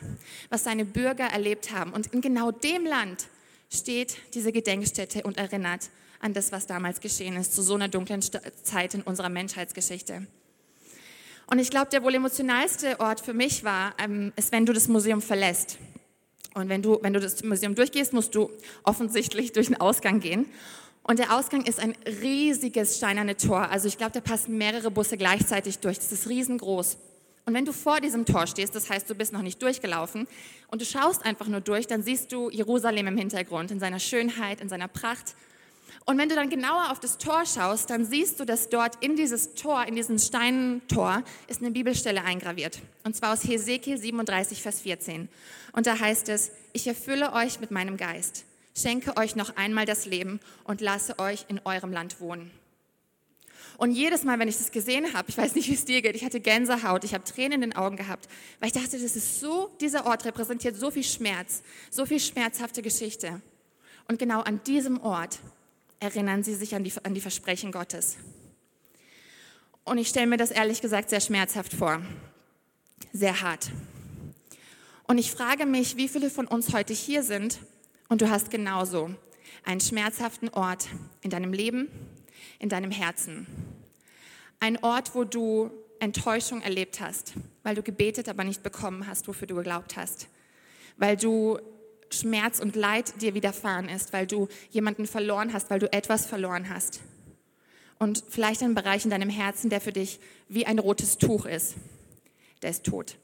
was 0.49 0.63
seine 0.63 0.85
Bürger 0.85 1.25
erlebt 1.25 1.71
haben. 1.71 1.91
Und 1.91 2.07
in 2.07 2.21
genau 2.21 2.51
dem 2.51 2.85
Land 2.85 3.27
steht 3.73 4.17
diese 4.33 4.51
Gedenkstätte 4.51 5.23
und 5.23 5.37
erinnert 5.37 5.89
an 6.19 6.33
das, 6.33 6.51
was 6.51 6.67
damals 6.67 6.99
geschehen 6.99 7.35
ist, 7.37 7.55
zu 7.55 7.63
so 7.63 7.75
einer 7.75 7.87
dunklen 7.87 8.21
Zeit 8.21 8.93
in 8.93 9.01
unserer 9.01 9.29
Menschheitsgeschichte. 9.29 10.27
Und 11.47 11.57
ich 11.57 11.71
glaube, 11.71 11.89
der 11.89 12.03
wohl 12.03 12.13
emotionalste 12.13 12.99
Ort 12.99 13.21
für 13.21 13.33
mich 13.33 13.63
war, 13.63 13.95
ähm, 13.97 14.31
ist, 14.35 14.51
wenn 14.51 14.67
du 14.67 14.73
das 14.73 14.87
Museum 14.87 15.21
verlässt. 15.21 15.79
Und 16.53 16.69
wenn 16.69 16.83
du, 16.83 16.99
wenn 17.01 17.13
du 17.13 17.19
das 17.19 17.43
Museum 17.43 17.73
durchgehst, 17.73 18.13
musst 18.13 18.35
du 18.35 18.51
offensichtlich 18.83 19.51
durch 19.53 19.67
den 19.67 19.81
Ausgang 19.81 20.19
gehen. 20.19 20.45
Und 21.09 21.17
der 21.17 21.35
Ausgang 21.35 21.65
ist 21.65 21.79
ein 21.79 21.95
riesiges 22.21 22.97
steinerne 22.97 23.35
Tor. 23.35 23.71
Also 23.71 23.87
ich 23.87 23.97
glaube, 23.97 24.11
da 24.11 24.21
passen 24.21 24.59
mehrere 24.59 24.91
Busse 24.91 25.17
gleichzeitig 25.17 25.79
durch. 25.79 25.97
Das 25.97 26.11
ist 26.11 26.29
riesengroß. 26.29 26.99
Und 27.47 27.55
wenn 27.55 27.65
du 27.65 27.73
vor 27.73 27.99
diesem 27.99 28.27
Tor 28.27 28.45
stehst, 28.45 28.75
das 28.75 28.91
heißt, 28.91 29.09
du 29.09 29.15
bist 29.15 29.33
noch 29.33 29.41
nicht 29.41 29.59
durchgelaufen 29.59 30.27
und 30.67 30.81
du 30.83 30.85
schaust 30.85 31.25
einfach 31.25 31.47
nur 31.47 31.61
durch, 31.61 31.87
dann 31.87 32.03
siehst 32.03 32.31
du 32.31 32.51
Jerusalem 32.51 33.07
im 33.07 33.17
Hintergrund, 33.17 33.71
in 33.71 33.79
seiner 33.79 33.97
Schönheit, 33.97 34.61
in 34.61 34.69
seiner 34.69 34.87
Pracht. 34.87 35.33
Und 36.05 36.19
wenn 36.19 36.29
du 36.29 36.35
dann 36.35 36.51
genauer 36.51 36.91
auf 36.91 36.99
das 36.99 37.17
Tor 37.17 37.43
schaust, 37.47 37.89
dann 37.89 38.05
siehst 38.05 38.39
du, 38.39 38.45
dass 38.45 38.69
dort 38.69 39.03
in 39.03 39.15
dieses 39.15 39.55
Tor, 39.55 39.87
in 39.87 39.95
diesen 39.95 40.19
Steinentor, 40.19 41.23
ist 41.47 41.63
eine 41.63 41.71
Bibelstelle 41.71 42.23
eingraviert. 42.23 42.77
Und 43.03 43.15
zwar 43.15 43.33
aus 43.33 43.43
Hesekiel 43.43 43.97
37, 43.97 44.61
Vers 44.61 44.81
14. 44.81 45.27
Und 45.71 45.87
da 45.87 45.99
heißt 45.99 46.29
es, 46.29 46.51
ich 46.73 46.85
erfülle 46.85 47.33
euch 47.33 47.59
mit 47.59 47.71
meinem 47.71 47.97
Geist 47.97 48.45
schenke 48.81 49.17
euch 49.17 49.35
noch 49.35 49.55
einmal 49.55 49.85
das 49.85 50.05
Leben 50.05 50.39
und 50.63 50.81
lasse 50.81 51.19
euch 51.19 51.45
in 51.47 51.59
eurem 51.65 51.91
Land 51.91 52.19
wohnen. 52.19 52.51
Und 53.77 53.91
jedes 53.91 54.25
Mal, 54.25 54.37
wenn 54.39 54.49
ich 54.49 54.57
das 54.57 54.71
gesehen 54.71 55.13
habe, 55.13 55.29
ich 55.29 55.37
weiß 55.37 55.55
nicht, 55.55 55.69
wie 55.69 55.73
es 55.73 55.85
dir 55.85 56.01
geht, 56.01 56.15
ich 56.15 56.25
hatte 56.25 56.41
Gänsehaut, 56.41 57.05
ich 57.05 57.13
habe 57.13 57.23
Tränen 57.23 57.61
in 57.61 57.69
den 57.69 57.75
Augen 57.77 57.95
gehabt, 57.95 58.27
weil 58.59 58.67
ich 58.67 58.73
dachte, 58.73 58.99
das 58.99 59.15
ist 59.15 59.39
so, 59.39 59.71
dieser 59.79 60.05
Ort 60.05 60.25
repräsentiert 60.25 60.75
so 60.75 60.91
viel 60.91 61.03
Schmerz, 61.03 61.63
so 61.89 62.05
viel 62.05 62.19
schmerzhafte 62.19 62.81
Geschichte. 62.81 63.41
Und 64.09 64.19
genau 64.19 64.41
an 64.41 64.61
diesem 64.65 64.99
Ort 65.01 65.39
erinnern 66.01 66.43
sie 66.43 66.55
sich 66.55 66.75
an 66.75 66.83
die, 66.83 66.91
an 67.03 67.13
die 67.13 67.21
Versprechen 67.21 67.71
Gottes. 67.71 68.17
Und 69.85 69.97
ich 69.97 70.09
stelle 70.09 70.27
mir 70.27 70.37
das 70.37 70.51
ehrlich 70.51 70.81
gesagt 70.81 71.09
sehr 71.09 71.21
schmerzhaft 71.21 71.73
vor, 71.73 72.01
sehr 73.13 73.41
hart. 73.41 73.71
Und 75.07 75.17
ich 75.17 75.31
frage 75.31 75.65
mich, 75.65 75.95
wie 75.95 76.07
viele 76.07 76.29
von 76.29 76.47
uns 76.47 76.73
heute 76.73 76.93
hier 76.93 77.23
sind 77.23 77.59
und 78.09 78.21
du 78.21 78.29
hast 78.29 78.51
genauso 78.51 79.11
einen 79.63 79.79
schmerzhaften 79.79 80.49
Ort 80.49 80.87
in 81.21 81.29
deinem 81.29 81.53
Leben, 81.53 81.87
in 82.59 82.69
deinem 82.69 82.91
Herzen. 82.91 83.47
Ein 84.59 84.83
Ort, 84.83 85.15
wo 85.15 85.23
du 85.23 85.71
Enttäuschung 85.99 86.61
erlebt 86.61 86.99
hast, 86.99 87.33
weil 87.63 87.75
du 87.75 87.83
gebetet, 87.83 88.27
aber 88.27 88.43
nicht 88.43 88.63
bekommen 88.63 89.07
hast, 89.07 89.27
wofür 89.27 89.47
du 89.47 89.55
geglaubt 89.55 89.95
hast. 89.95 90.27
Weil 90.97 91.15
du 91.15 91.59
Schmerz 92.09 92.59
und 92.59 92.75
Leid 92.75 93.21
dir 93.21 93.33
widerfahren 93.33 93.87
ist, 93.87 94.11
weil 94.11 94.25
du 94.25 94.47
jemanden 94.71 95.05
verloren 95.05 95.53
hast, 95.53 95.69
weil 95.69 95.79
du 95.79 95.91
etwas 95.93 96.25
verloren 96.25 96.69
hast. 96.69 97.01
Und 97.99 98.23
vielleicht 98.29 98.63
ein 98.63 98.75
Bereich 98.75 99.03
in 99.03 99.11
deinem 99.11 99.29
Herzen, 99.29 99.69
der 99.69 99.81
für 99.81 99.91
dich 99.91 100.19
wie 100.47 100.65
ein 100.65 100.79
rotes 100.79 101.17
Tuch 101.17 101.45
ist. 101.45 101.75
Der 102.61 102.71
ist 102.71 102.85
tot. 102.85 103.17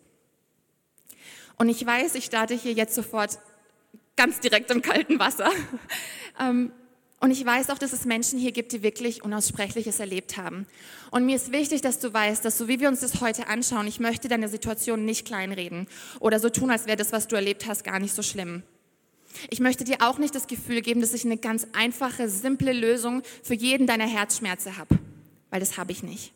Und 1.58 1.70
ich 1.70 1.86
weiß, 1.86 2.16
ich 2.16 2.26
starte 2.26 2.54
hier 2.54 2.74
jetzt 2.74 2.94
sofort 2.94 3.40
ganz 4.16 4.40
direkt 4.40 4.72
im 4.72 4.82
kalten 4.82 5.20
Wasser. 5.20 5.50
Ähm, 6.38 6.74
und 7.22 7.32
ich 7.32 7.46
weiß 7.46 7.70
auch, 7.70 7.78
dass 7.78 7.94
es 7.94 8.04
Menschen 8.04 8.38
hier 8.38 8.52
gibt, 8.52 8.74
die 8.74 8.84
wirklich 8.84 9.24
Unaussprechliches 9.24 10.02
erlebt 10.02 10.36
haben. 10.36 10.68
Und 11.12 11.26
mir 11.26 11.38
ist 11.38 11.54
wichtig, 11.54 11.82
dass 11.82 12.00
du 12.00 12.14
weißt, 12.14 12.44
dass 12.44 12.58
so 12.58 12.68
wie 12.68 12.82
wir 12.82 12.90
uns 12.90 13.00
das 13.00 13.22
heute 13.22 13.48
anschauen, 13.48 13.88
ich 13.88 14.02
möchte 14.02 14.28
deine 14.28 14.50
Situation 14.50 15.06
nicht 15.06 15.26
kleinreden 15.26 15.88
oder 16.20 16.42
so 16.42 16.50
tun, 16.50 16.72
als 16.72 16.88
wäre 16.88 16.98
das, 16.98 17.14
was 17.14 17.30
du 17.30 17.38
erlebt 17.38 17.68
hast, 17.68 17.86
gar 17.86 18.00
nicht 18.00 18.14
so 18.14 18.22
schlimm. 18.22 18.64
Ich 19.50 19.62
möchte 19.62 19.86
dir 19.86 19.98
auch 20.02 20.18
nicht 20.18 20.36
das 20.36 20.48
Gefühl 20.48 20.82
geben, 20.82 21.02
dass 21.02 21.14
ich 21.14 21.26
eine 21.26 21.38
ganz 21.38 21.68
einfache, 21.74 22.30
simple 22.30 22.74
Lösung 22.74 23.24
für 23.44 23.56
jeden 23.56 23.88
deiner 23.88 24.08
Herzschmerze 24.08 24.78
habe, 24.78 25.00
weil 25.52 25.62
das 25.62 25.78
habe 25.78 25.94
ich 25.94 26.04
nicht. 26.04 26.34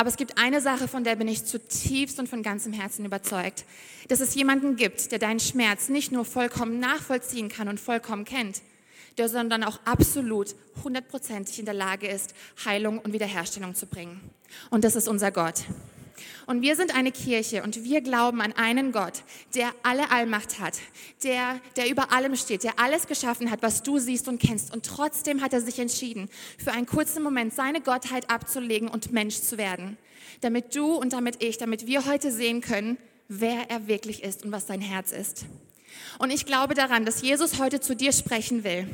Aber 0.00 0.08
es 0.08 0.16
gibt 0.16 0.38
eine 0.38 0.62
Sache, 0.62 0.88
von 0.88 1.04
der 1.04 1.14
bin 1.14 1.28
ich 1.28 1.44
zutiefst 1.44 2.18
und 2.18 2.26
von 2.26 2.42
ganzem 2.42 2.72
Herzen 2.72 3.04
überzeugt, 3.04 3.66
dass 4.08 4.20
es 4.20 4.34
jemanden 4.34 4.76
gibt, 4.76 5.12
der 5.12 5.18
deinen 5.18 5.40
Schmerz 5.40 5.90
nicht 5.90 6.10
nur 6.10 6.24
vollkommen 6.24 6.80
nachvollziehen 6.80 7.50
kann 7.50 7.68
und 7.68 7.78
vollkommen 7.78 8.24
kennt, 8.24 8.62
der 9.18 9.28
sondern 9.28 9.62
auch 9.62 9.78
absolut 9.84 10.54
hundertprozentig 10.82 11.58
in 11.58 11.66
der 11.66 11.74
Lage 11.74 12.08
ist, 12.08 12.32
Heilung 12.64 12.98
und 12.98 13.12
Wiederherstellung 13.12 13.74
zu 13.74 13.84
bringen. 13.84 14.22
Und 14.70 14.84
das 14.84 14.96
ist 14.96 15.06
unser 15.06 15.32
Gott. 15.32 15.64
Und 16.46 16.62
wir 16.62 16.76
sind 16.76 16.94
eine 16.94 17.12
Kirche 17.12 17.62
und 17.62 17.84
wir 17.84 18.00
glauben 18.00 18.40
an 18.40 18.52
einen 18.52 18.92
Gott, 18.92 19.22
der 19.54 19.70
alle 19.82 20.10
Allmacht 20.10 20.60
hat, 20.60 20.78
der, 21.22 21.60
der 21.76 21.90
über 21.90 22.12
allem 22.12 22.36
steht, 22.36 22.64
der 22.64 22.78
alles 22.78 23.06
geschaffen 23.06 23.50
hat, 23.50 23.62
was 23.62 23.82
du 23.82 23.98
siehst 23.98 24.28
und 24.28 24.40
kennst. 24.40 24.72
Und 24.72 24.86
trotzdem 24.86 25.42
hat 25.42 25.52
er 25.52 25.60
sich 25.60 25.78
entschieden, 25.78 26.28
für 26.58 26.72
einen 26.72 26.86
kurzen 26.86 27.22
Moment 27.22 27.54
seine 27.54 27.80
Gottheit 27.80 28.30
abzulegen 28.30 28.88
und 28.88 29.12
Mensch 29.12 29.40
zu 29.40 29.58
werden. 29.58 29.96
Damit 30.40 30.74
du 30.74 30.94
und 30.94 31.12
damit 31.12 31.42
ich, 31.42 31.58
damit 31.58 31.86
wir 31.86 32.06
heute 32.06 32.32
sehen 32.32 32.60
können, 32.60 32.98
wer 33.28 33.70
er 33.70 33.86
wirklich 33.86 34.22
ist 34.22 34.44
und 34.44 34.52
was 34.52 34.66
sein 34.66 34.80
Herz 34.80 35.12
ist. 35.12 35.44
Und 36.18 36.30
ich 36.30 36.46
glaube 36.46 36.74
daran, 36.74 37.04
dass 37.04 37.22
Jesus 37.22 37.58
heute 37.58 37.80
zu 37.80 37.96
dir 37.96 38.12
sprechen 38.12 38.64
will 38.64 38.86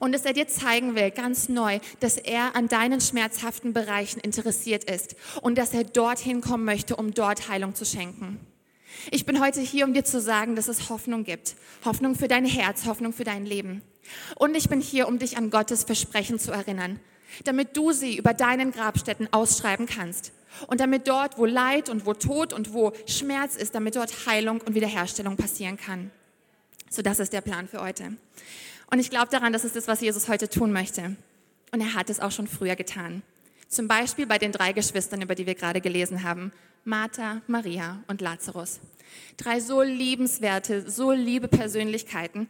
und 0.00 0.12
dass 0.12 0.24
er 0.24 0.32
dir 0.32 0.48
zeigen 0.48 0.94
will, 0.94 1.10
ganz 1.10 1.48
neu, 1.48 1.80
dass 2.00 2.16
er 2.16 2.56
an 2.56 2.68
deinen 2.68 3.00
schmerzhaften 3.00 3.72
Bereichen 3.72 4.20
interessiert 4.20 4.84
ist 4.84 5.16
und 5.40 5.56
dass 5.56 5.72
er 5.72 5.84
dorthin 5.84 6.40
kommen 6.40 6.64
möchte, 6.64 6.96
um 6.96 7.14
dort 7.14 7.48
Heilung 7.48 7.74
zu 7.74 7.84
schenken. 7.84 8.38
Ich 9.10 9.26
bin 9.26 9.40
heute 9.40 9.60
hier, 9.60 9.84
um 9.84 9.94
dir 9.94 10.04
zu 10.04 10.20
sagen, 10.20 10.56
dass 10.56 10.68
es 10.68 10.88
Hoffnung 10.88 11.24
gibt. 11.24 11.56
Hoffnung 11.84 12.14
für 12.14 12.28
dein 12.28 12.44
Herz, 12.44 12.86
Hoffnung 12.86 13.12
für 13.12 13.24
dein 13.24 13.44
Leben. 13.44 13.82
Und 14.36 14.54
ich 14.54 14.68
bin 14.68 14.80
hier, 14.80 15.08
um 15.08 15.18
dich 15.18 15.36
an 15.36 15.50
Gottes 15.50 15.84
Versprechen 15.84 16.38
zu 16.38 16.52
erinnern, 16.52 17.00
damit 17.44 17.76
du 17.76 17.92
sie 17.92 18.16
über 18.16 18.34
deinen 18.34 18.72
Grabstätten 18.72 19.32
ausschreiben 19.32 19.86
kannst. 19.86 20.32
Und 20.68 20.80
damit 20.80 21.08
dort, 21.08 21.38
wo 21.38 21.46
Leid 21.46 21.88
und 21.88 22.06
wo 22.06 22.14
Tod 22.14 22.52
und 22.52 22.72
wo 22.72 22.92
Schmerz 23.06 23.56
ist, 23.56 23.74
damit 23.74 23.96
dort 23.96 24.26
Heilung 24.26 24.60
und 24.60 24.74
Wiederherstellung 24.74 25.36
passieren 25.36 25.76
kann. 25.76 26.10
So, 26.94 27.02
das 27.02 27.18
ist 27.18 27.32
der 27.32 27.40
Plan 27.40 27.66
für 27.66 27.80
heute. 27.80 28.12
Und 28.88 29.00
ich 29.00 29.10
glaube 29.10 29.26
daran, 29.28 29.52
das 29.52 29.64
ist 29.64 29.74
das, 29.74 29.88
was 29.88 30.00
Jesus 30.00 30.28
heute 30.28 30.48
tun 30.48 30.70
möchte. 30.70 31.16
Und 31.72 31.80
er 31.80 31.94
hat 31.94 32.08
es 32.08 32.20
auch 32.20 32.30
schon 32.30 32.46
früher 32.46 32.76
getan. 32.76 33.24
Zum 33.66 33.88
Beispiel 33.88 34.26
bei 34.26 34.38
den 34.38 34.52
drei 34.52 34.72
Geschwistern, 34.72 35.20
über 35.20 35.34
die 35.34 35.44
wir 35.44 35.56
gerade 35.56 35.80
gelesen 35.80 36.22
haben. 36.22 36.52
Martha, 36.84 37.42
Maria 37.48 38.04
und 38.06 38.20
Lazarus. 38.20 38.78
Drei 39.36 39.58
so 39.58 39.82
liebenswerte, 39.82 40.88
so 40.88 41.10
liebe 41.10 41.48
Persönlichkeiten, 41.48 42.48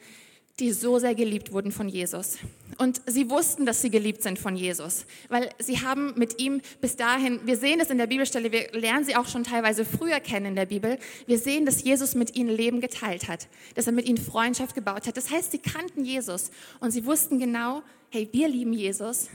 die 0.61 0.73
so 0.73 0.99
sehr 0.99 1.15
geliebt 1.15 1.53
wurden 1.53 1.73
von 1.73 1.89
Jesus. 1.89 2.39
Und 2.79 3.01
sie 3.07 3.29
wussten, 3.29 3.67
dass 3.67 3.83
sie 3.83 3.91
geliebt 3.91 4.23
sind 4.23 4.39
von 4.39 4.57
Jesus, 4.57 5.05
weil 5.29 5.51
sie 5.59 5.81
haben 5.81 6.15
mit 6.17 6.41
ihm 6.41 6.61
bis 6.81 6.97
dahin, 6.97 7.41
wir 7.45 7.57
sehen 7.57 7.81
es 7.81 7.91
in 7.91 7.99
der 7.99 8.07
Bibelstelle, 8.07 8.53
wir 8.53 8.71
lernen 8.73 9.05
sie 9.05 9.17
auch 9.17 9.27
schon 9.27 9.45
teilweise 9.45 9.85
früher 9.85 10.21
kennen 10.21 10.47
in 10.47 10.55
der 10.57 10.67
Bibel, 10.67 10.99
wir 11.27 11.39
sehen, 11.39 11.67
dass 11.67 11.83
Jesus 11.83 12.15
mit 12.15 12.37
ihnen 12.37 12.51
Leben 12.51 12.81
geteilt 12.81 13.29
hat, 13.29 13.49
dass 13.75 13.87
er 13.87 13.93
mit 13.93 14.07
ihnen 14.07 14.19
Freundschaft 14.19 14.75
gebaut 14.75 15.07
hat. 15.07 15.17
Das 15.17 15.31
heißt, 15.31 15.53
sie 15.53 15.59
kannten 15.59 16.05
Jesus 16.05 16.51
und 16.81 16.91
sie 16.91 17.05
wussten 17.05 17.39
genau, 17.39 17.83
hey, 18.11 18.29
wir 18.33 18.49
lieben 18.49 18.73
Jesus 18.73 19.29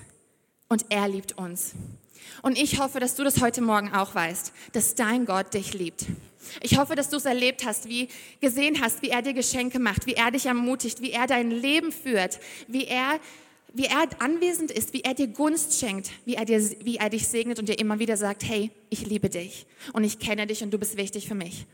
und 0.69 0.85
er 0.89 1.07
liebt 1.07 1.37
uns. 1.37 1.73
Und 2.41 2.57
ich 2.57 2.79
hoffe, 2.79 2.99
dass 2.99 3.15
du 3.15 3.23
das 3.23 3.41
heute 3.41 3.61
Morgen 3.61 3.93
auch 3.93 4.15
weißt, 4.15 4.53
dass 4.73 4.95
dein 4.95 5.25
Gott 5.25 5.53
dich 5.53 5.73
liebt. 5.73 6.05
Ich 6.61 6.77
hoffe, 6.77 6.95
dass 6.95 7.09
du 7.09 7.17
es 7.17 7.25
erlebt 7.25 7.65
hast, 7.65 7.89
wie 7.89 8.07
gesehen 8.41 8.81
hast, 8.81 9.01
wie 9.01 9.09
er 9.09 9.21
dir 9.21 9.33
Geschenke 9.33 9.79
macht, 9.79 10.05
wie 10.05 10.13
er 10.13 10.31
dich 10.31 10.45
ermutigt, 10.45 11.01
wie 11.01 11.11
er 11.11 11.27
dein 11.27 11.51
Leben 11.51 11.91
führt, 11.91 12.39
wie 12.67 12.85
er, 12.85 13.19
wie 13.73 13.85
er 13.85 14.07
anwesend 14.19 14.71
ist, 14.71 14.93
wie 14.93 15.01
er 15.01 15.13
dir 15.13 15.27
Gunst 15.27 15.79
schenkt, 15.79 16.11
wie 16.25 16.35
er, 16.35 16.45
dir, 16.45 16.61
wie 16.83 16.97
er 16.97 17.09
dich 17.09 17.27
segnet 17.27 17.59
und 17.59 17.69
dir 17.69 17.77
immer 17.77 17.99
wieder 17.99 18.17
sagt, 18.17 18.43
hey, 18.43 18.71
ich 18.89 19.05
liebe 19.05 19.29
dich 19.29 19.65
und 19.93 20.03
ich 20.03 20.19
kenne 20.19 20.47
dich 20.47 20.63
und 20.63 20.71
du 20.71 20.79
bist 20.79 20.97
wichtig 20.97 21.27
für 21.27 21.35
mich. 21.35 21.65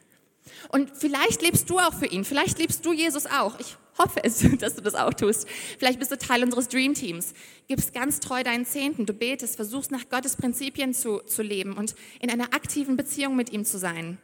Und 0.70 0.92
vielleicht 0.96 1.42
lebst 1.42 1.70
du 1.70 1.80
auch 1.80 1.94
für 1.94 2.08
ihn, 2.08 2.26
vielleicht 2.26 2.60
liebst 2.60 2.86
du 2.86 2.94
Jesus 2.94 3.26
auch. 3.26 3.60
Ich 3.60 3.78
hoffe 3.98 4.24
es, 4.24 4.46
dass 4.60 4.76
du 4.76 4.82
das 4.82 4.96
auch 4.96 5.14
tust. 5.14 5.48
Vielleicht 5.80 6.00
bist 6.00 6.12
du 6.12 6.18
Teil 6.18 6.44
unseres 6.44 6.68
Dream 6.68 6.94
Teams. 6.94 7.34
Gibst 7.68 7.94
ganz 7.94 8.20
treu 8.20 8.44
deinen 8.44 8.66
Zehnten, 8.66 9.06
du 9.06 9.14
betest, 9.14 9.56
versuchst 9.56 9.92
nach 9.92 10.10
Gottes 10.10 10.36
Prinzipien 10.36 10.94
zu, 10.94 11.20
zu 11.20 11.42
leben 11.42 11.74
und 11.74 11.96
in 12.20 12.30
einer 12.30 12.54
aktiven 12.54 12.98
Beziehung 12.98 13.36
mit 13.36 13.52
ihm 13.52 13.66
zu 13.66 13.78
sein. 13.78 14.18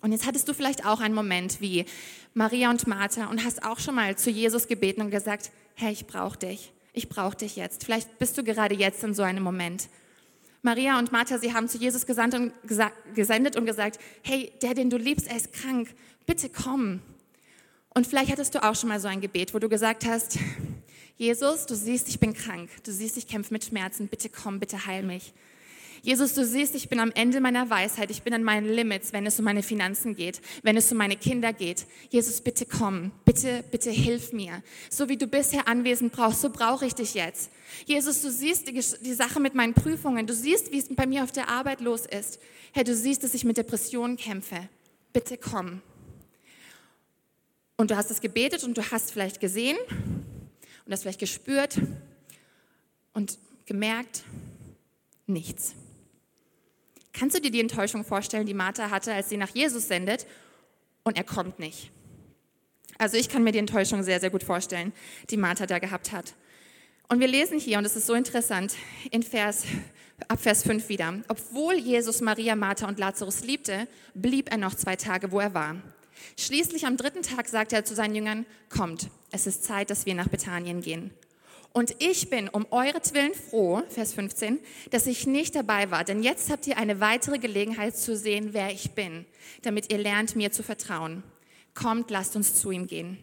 Und 0.00 0.12
jetzt 0.12 0.26
hattest 0.26 0.48
du 0.48 0.52
vielleicht 0.52 0.84
auch 0.84 1.00
einen 1.00 1.14
Moment 1.14 1.62
wie 1.62 1.86
Maria 2.34 2.68
und 2.68 2.86
Martha 2.86 3.26
und 3.26 3.42
hast 3.42 3.64
auch 3.64 3.78
schon 3.78 3.94
mal 3.94 4.16
zu 4.16 4.30
Jesus 4.30 4.68
gebeten 4.68 5.00
und 5.00 5.10
gesagt, 5.10 5.50
hey, 5.76 5.92
ich 5.92 6.06
brauche 6.06 6.38
dich. 6.38 6.72
Ich 6.92 7.08
brauche 7.08 7.36
dich 7.36 7.56
jetzt. 7.56 7.84
Vielleicht 7.84 8.18
bist 8.18 8.36
du 8.36 8.44
gerade 8.44 8.74
jetzt 8.74 9.02
in 9.02 9.14
so 9.14 9.22
einem 9.22 9.42
Moment. 9.42 9.88
Maria 10.62 10.98
und 10.98 11.10
Martha, 11.10 11.38
sie 11.38 11.52
haben 11.52 11.68
zu 11.68 11.78
Jesus 11.78 12.06
gesandt 12.06 12.34
und 12.34 12.52
gesendet 13.14 13.56
und 13.56 13.66
gesagt, 13.66 13.98
hey, 14.22 14.52
der, 14.62 14.74
den 14.74 14.90
du 14.90 14.96
liebst, 14.96 15.26
er 15.26 15.36
ist 15.36 15.52
krank. 15.52 15.88
Bitte 16.26 16.48
komm. 16.48 17.00
Und 17.94 18.06
vielleicht 18.06 18.32
hattest 18.32 18.54
du 18.54 18.62
auch 18.62 18.74
schon 18.74 18.88
mal 18.88 18.98
so 18.98 19.06
ein 19.06 19.20
Gebet, 19.20 19.54
wo 19.54 19.60
du 19.60 19.68
gesagt 19.68 20.04
hast, 20.04 20.38
Jesus, 21.16 21.66
du 21.66 21.76
siehst, 21.76 22.08
ich 22.08 22.18
bin 22.18 22.34
krank. 22.34 22.68
Du 22.82 22.90
siehst, 22.90 23.16
ich 23.16 23.28
kämpfe 23.28 23.52
mit 23.52 23.64
Schmerzen. 23.64 24.08
Bitte 24.08 24.28
komm, 24.28 24.58
bitte 24.58 24.86
heil 24.86 25.04
mich. 25.04 25.32
Jesus, 26.02 26.34
du 26.34 26.44
siehst, 26.44 26.74
ich 26.74 26.90
bin 26.90 27.00
am 27.00 27.12
Ende 27.14 27.40
meiner 27.40 27.70
Weisheit, 27.70 28.10
ich 28.10 28.22
bin 28.22 28.34
an 28.34 28.42
meinen 28.42 28.66
Limits, 28.66 29.14
wenn 29.14 29.24
es 29.24 29.38
um 29.38 29.44
meine 29.46 29.62
Finanzen 29.62 30.14
geht, 30.14 30.42
wenn 30.62 30.76
es 30.76 30.92
um 30.92 30.98
meine 30.98 31.16
Kinder 31.16 31.54
geht. 31.54 31.86
Jesus, 32.10 32.42
bitte 32.42 32.66
komm, 32.66 33.10
bitte, 33.24 33.64
bitte 33.70 33.90
hilf 33.90 34.32
mir. 34.34 34.62
So 34.90 35.08
wie 35.08 35.16
du 35.16 35.26
bisher 35.26 35.66
anwesend 35.66 36.12
brauchst, 36.12 36.42
so 36.42 36.50
brauche 36.50 36.84
ich 36.84 36.94
dich 36.94 37.14
jetzt. 37.14 37.50
Jesus, 37.86 38.20
du 38.20 38.30
siehst 38.30 38.68
die, 38.68 38.74
die 38.74 39.14
Sache 39.14 39.40
mit 39.40 39.54
meinen 39.54 39.72
Prüfungen, 39.72 40.26
du 40.26 40.34
siehst, 40.34 40.72
wie 40.72 40.78
es 40.78 40.94
bei 40.94 41.06
mir 41.06 41.24
auf 41.24 41.32
der 41.32 41.48
Arbeit 41.48 41.80
los 41.80 42.04
ist. 42.04 42.38
Herr, 42.72 42.84
du 42.84 42.94
siehst, 42.94 43.24
dass 43.24 43.32
ich 43.32 43.44
mit 43.44 43.56
Depressionen 43.56 44.18
kämpfe. 44.18 44.68
Bitte 45.14 45.38
komm. 45.38 45.80
Und 47.76 47.90
du 47.90 47.96
hast 47.96 48.10
es 48.10 48.20
gebetet 48.20 48.62
und 48.64 48.76
du 48.76 48.90
hast 48.90 49.10
vielleicht 49.10 49.40
gesehen 49.40 49.76
und 50.84 50.92
hast 50.92 51.02
vielleicht 51.02 51.20
gespürt 51.20 51.80
und 53.12 53.38
gemerkt, 53.66 54.22
nichts. 55.26 55.74
Kannst 57.12 57.36
du 57.36 57.40
dir 57.40 57.50
die 57.50 57.60
Enttäuschung 57.60 58.04
vorstellen, 58.04 58.46
die 58.46 58.54
Martha 58.54 58.90
hatte, 58.90 59.12
als 59.12 59.28
sie 59.28 59.36
nach 59.36 59.50
Jesus 59.50 59.88
sendet 59.88 60.26
und 61.02 61.16
er 61.16 61.24
kommt 61.24 61.58
nicht? 61.58 61.90
Also 62.98 63.16
ich 63.16 63.28
kann 63.28 63.42
mir 63.42 63.52
die 63.52 63.58
Enttäuschung 63.58 64.02
sehr, 64.02 64.20
sehr 64.20 64.30
gut 64.30 64.42
vorstellen, 64.42 64.92
die 65.30 65.36
Martha 65.36 65.66
da 65.66 65.78
gehabt 65.78 66.12
hat. 66.12 66.34
Und 67.08 67.20
wir 67.20 67.28
lesen 67.28 67.58
hier, 67.58 67.78
und 67.78 67.84
es 67.84 67.96
ist 67.96 68.06
so 68.06 68.14
interessant, 68.14 68.74
in 69.10 69.22
Vers, 69.22 69.64
ab 70.28 70.40
Vers 70.40 70.62
5 70.62 70.88
wieder. 70.88 71.14
Obwohl 71.28 71.74
Jesus 71.74 72.20
Maria, 72.20 72.56
Martha 72.56 72.88
und 72.88 72.98
Lazarus 72.98 73.42
liebte, 73.42 73.88
blieb 74.14 74.50
er 74.50 74.58
noch 74.58 74.74
zwei 74.74 74.96
Tage, 74.96 75.30
wo 75.32 75.40
er 75.40 75.54
war. 75.54 75.76
Schließlich 76.38 76.86
am 76.86 76.96
dritten 76.96 77.22
Tag 77.22 77.48
sagte 77.48 77.76
er 77.76 77.84
zu 77.84 77.94
seinen 77.94 78.14
Jüngern, 78.14 78.46
kommt, 78.68 79.08
es 79.30 79.46
ist 79.46 79.64
Zeit, 79.64 79.90
dass 79.90 80.06
wir 80.06 80.14
nach 80.14 80.28
Bethanien 80.28 80.80
gehen. 80.80 81.10
Und 81.72 81.96
ich 81.98 82.30
bin 82.30 82.48
um 82.48 82.66
euretwillen 82.70 83.34
froh, 83.34 83.82
Vers 83.88 84.14
15, 84.14 84.60
dass 84.90 85.08
ich 85.08 85.26
nicht 85.26 85.56
dabei 85.56 85.90
war, 85.90 86.04
denn 86.04 86.22
jetzt 86.22 86.48
habt 86.48 86.68
ihr 86.68 86.78
eine 86.78 87.00
weitere 87.00 87.38
Gelegenheit 87.38 87.96
zu 87.96 88.16
sehen, 88.16 88.50
wer 88.52 88.70
ich 88.70 88.92
bin, 88.92 89.26
damit 89.62 89.92
ihr 89.92 89.98
lernt, 89.98 90.36
mir 90.36 90.52
zu 90.52 90.62
vertrauen. 90.62 91.24
Kommt, 91.74 92.10
lasst 92.12 92.36
uns 92.36 92.54
zu 92.54 92.70
ihm 92.70 92.86
gehen. 92.86 93.18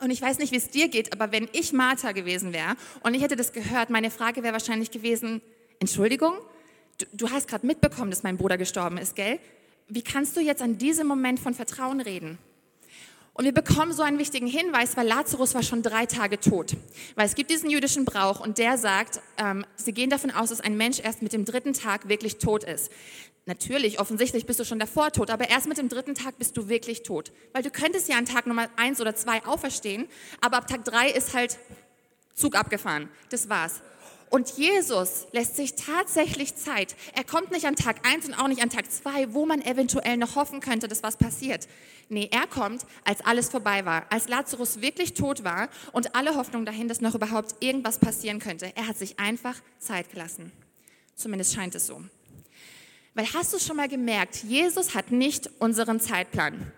Und 0.00 0.10
ich 0.10 0.20
weiß 0.20 0.38
nicht, 0.38 0.50
wie 0.52 0.56
es 0.56 0.70
dir 0.70 0.88
geht, 0.88 1.12
aber 1.12 1.30
wenn 1.30 1.48
ich 1.52 1.72
Martha 1.72 2.10
gewesen 2.10 2.52
wäre 2.52 2.74
und 3.04 3.14
ich 3.14 3.22
hätte 3.22 3.36
das 3.36 3.52
gehört, 3.52 3.90
meine 3.90 4.10
Frage 4.10 4.42
wäre 4.42 4.54
wahrscheinlich 4.54 4.90
gewesen, 4.90 5.40
Entschuldigung, 5.78 6.32
du, 6.98 7.06
du 7.12 7.30
hast 7.30 7.46
gerade 7.46 7.66
mitbekommen, 7.66 8.10
dass 8.10 8.24
mein 8.24 8.36
Bruder 8.36 8.58
gestorben 8.58 8.98
ist, 8.98 9.14
gell? 9.14 9.38
Wie 9.92 10.02
kannst 10.02 10.36
du 10.36 10.40
jetzt 10.40 10.62
an 10.62 10.78
diesem 10.78 11.08
Moment 11.08 11.40
von 11.40 11.52
Vertrauen 11.52 12.00
reden? 12.00 12.38
Und 13.32 13.44
wir 13.44 13.52
bekommen 13.52 13.92
so 13.92 14.02
einen 14.02 14.18
wichtigen 14.18 14.46
Hinweis, 14.46 14.96
weil 14.96 15.06
Lazarus 15.06 15.54
war 15.54 15.64
schon 15.64 15.82
drei 15.82 16.06
Tage 16.06 16.38
tot. 16.38 16.76
Weil 17.16 17.26
es 17.26 17.34
gibt 17.34 17.50
diesen 17.50 17.70
jüdischen 17.70 18.04
Brauch 18.04 18.38
und 18.38 18.58
der 18.58 18.78
sagt, 18.78 19.20
ähm, 19.36 19.64
sie 19.74 19.92
gehen 19.92 20.08
davon 20.08 20.30
aus, 20.30 20.50
dass 20.50 20.60
ein 20.60 20.76
Mensch 20.76 21.00
erst 21.00 21.22
mit 21.22 21.32
dem 21.32 21.44
dritten 21.44 21.72
Tag 21.72 22.08
wirklich 22.08 22.38
tot 22.38 22.62
ist. 22.62 22.92
Natürlich, 23.46 23.98
offensichtlich 23.98 24.46
bist 24.46 24.60
du 24.60 24.64
schon 24.64 24.78
davor 24.78 25.10
tot, 25.10 25.30
aber 25.30 25.50
erst 25.50 25.66
mit 25.66 25.78
dem 25.78 25.88
dritten 25.88 26.14
Tag 26.14 26.38
bist 26.38 26.56
du 26.56 26.68
wirklich 26.68 27.02
tot. 27.02 27.32
Weil 27.52 27.64
du 27.64 27.70
könntest 27.70 28.08
ja 28.08 28.16
an 28.16 28.26
Tag 28.26 28.46
Nummer 28.46 28.68
eins 28.76 29.00
oder 29.00 29.16
zwei 29.16 29.44
auferstehen, 29.44 30.06
aber 30.40 30.58
ab 30.58 30.68
Tag 30.68 30.84
drei 30.84 31.08
ist 31.08 31.34
halt 31.34 31.58
Zug 32.34 32.54
abgefahren. 32.54 33.08
Das 33.30 33.48
war's. 33.48 33.80
Und 34.30 34.50
Jesus 34.56 35.26
lässt 35.32 35.56
sich 35.56 35.74
tatsächlich 35.74 36.54
Zeit. 36.54 36.94
Er 37.14 37.24
kommt 37.24 37.50
nicht 37.50 37.66
an 37.66 37.74
Tag 37.74 38.06
1 38.06 38.26
und 38.26 38.34
auch 38.34 38.46
nicht 38.46 38.62
an 38.62 38.70
Tag 38.70 38.90
2, 38.90 39.34
wo 39.34 39.44
man 39.44 39.60
eventuell 39.60 40.16
noch 40.16 40.36
hoffen 40.36 40.60
könnte, 40.60 40.86
dass 40.86 41.02
was 41.02 41.16
passiert. 41.16 41.66
Nee, 42.08 42.28
er 42.30 42.46
kommt, 42.46 42.86
als 43.04 43.22
alles 43.22 43.48
vorbei 43.48 43.84
war, 43.84 44.06
als 44.08 44.28
Lazarus 44.28 44.80
wirklich 44.80 45.14
tot 45.14 45.42
war 45.42 45.68
und 45.90 46.14
alle 46.14 46.36
Hoffnung 46.36 46.64
dahin, 46.64 46.86
dass 46.86 47.00
noch 47.00 47.16
überhaupt 47.16 47.56
irgendwas 47.58 47.98
passieren 47.98 48.38
könnte. 48.38 48.72
Er 48.76 48.86
hat 48.86 48.96
sich 48.96 49.18
einfach 49.18 49.56
Zeit 49.80 50.10
gelassen. 50.10 50.52
Zumindest 51.16 51.54
scheint 51.54 51.74
es 51.74 51.88
so. 51.88 52.00
Weil 53.14 53.26
hast 53.34 53.52
du 53.52 53.58
schon 53.58 53.76
mal 53.76 53.88
gemerkt, 53.88 54.44
Jesus 54.44 54.94
hat 54.94 55.10
nicht 55.10 55.50
unseren 55.58 55.98
Zeitplan. 55.98 56.72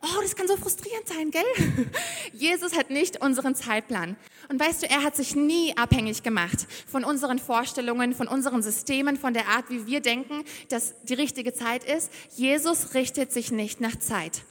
Oh, 0.00 0.22
das 0.22 0.36
kann 0.36 0.46
so 0.46 0.56
frustrierend 0.56 1.08
sein, 1.08 1.30
gell? 1.32 1.42
Jesus 2.32 2.76
hat 2.76 2.90
nicht 2.90 3.20
unseren 3.20 3.56
Zeitplan. 3.56 4.16
Und 4.48 4.60
weißt 4.60 4.82
du, 4.82 4.88
er 4.88 5.02
hat 5.02 5.16
sich 5.16 5.34
nie 5.34 5.76
abhängig 5.76 6.22
gemacht 6.22 6.66
von 6.86 7.04
unseren 7.04 7.40
Vorstellungen, 7.40 8.14
von 8.14 8.28
unseren 8.28 8.62
Systemen, 8.62 9.16
von 9.16 9.34
der 9.34 9.48
Art, 9.48 9.70
wie 9.70 9.86
wir 9.86 10.00
denken, 10.00 10.44
dass 10.68 10.94
die 11.02 11.14
richtige 11.14 11.52
Zeit 11.52 11.82
ist. 11.82 12.12
Jesus 12.36 12.94
richtet 12.94 13.32
sich 13.32 13.50
nicht 13.50 13.80
nach 13.80 13.96
Zeit. 13.96 14.42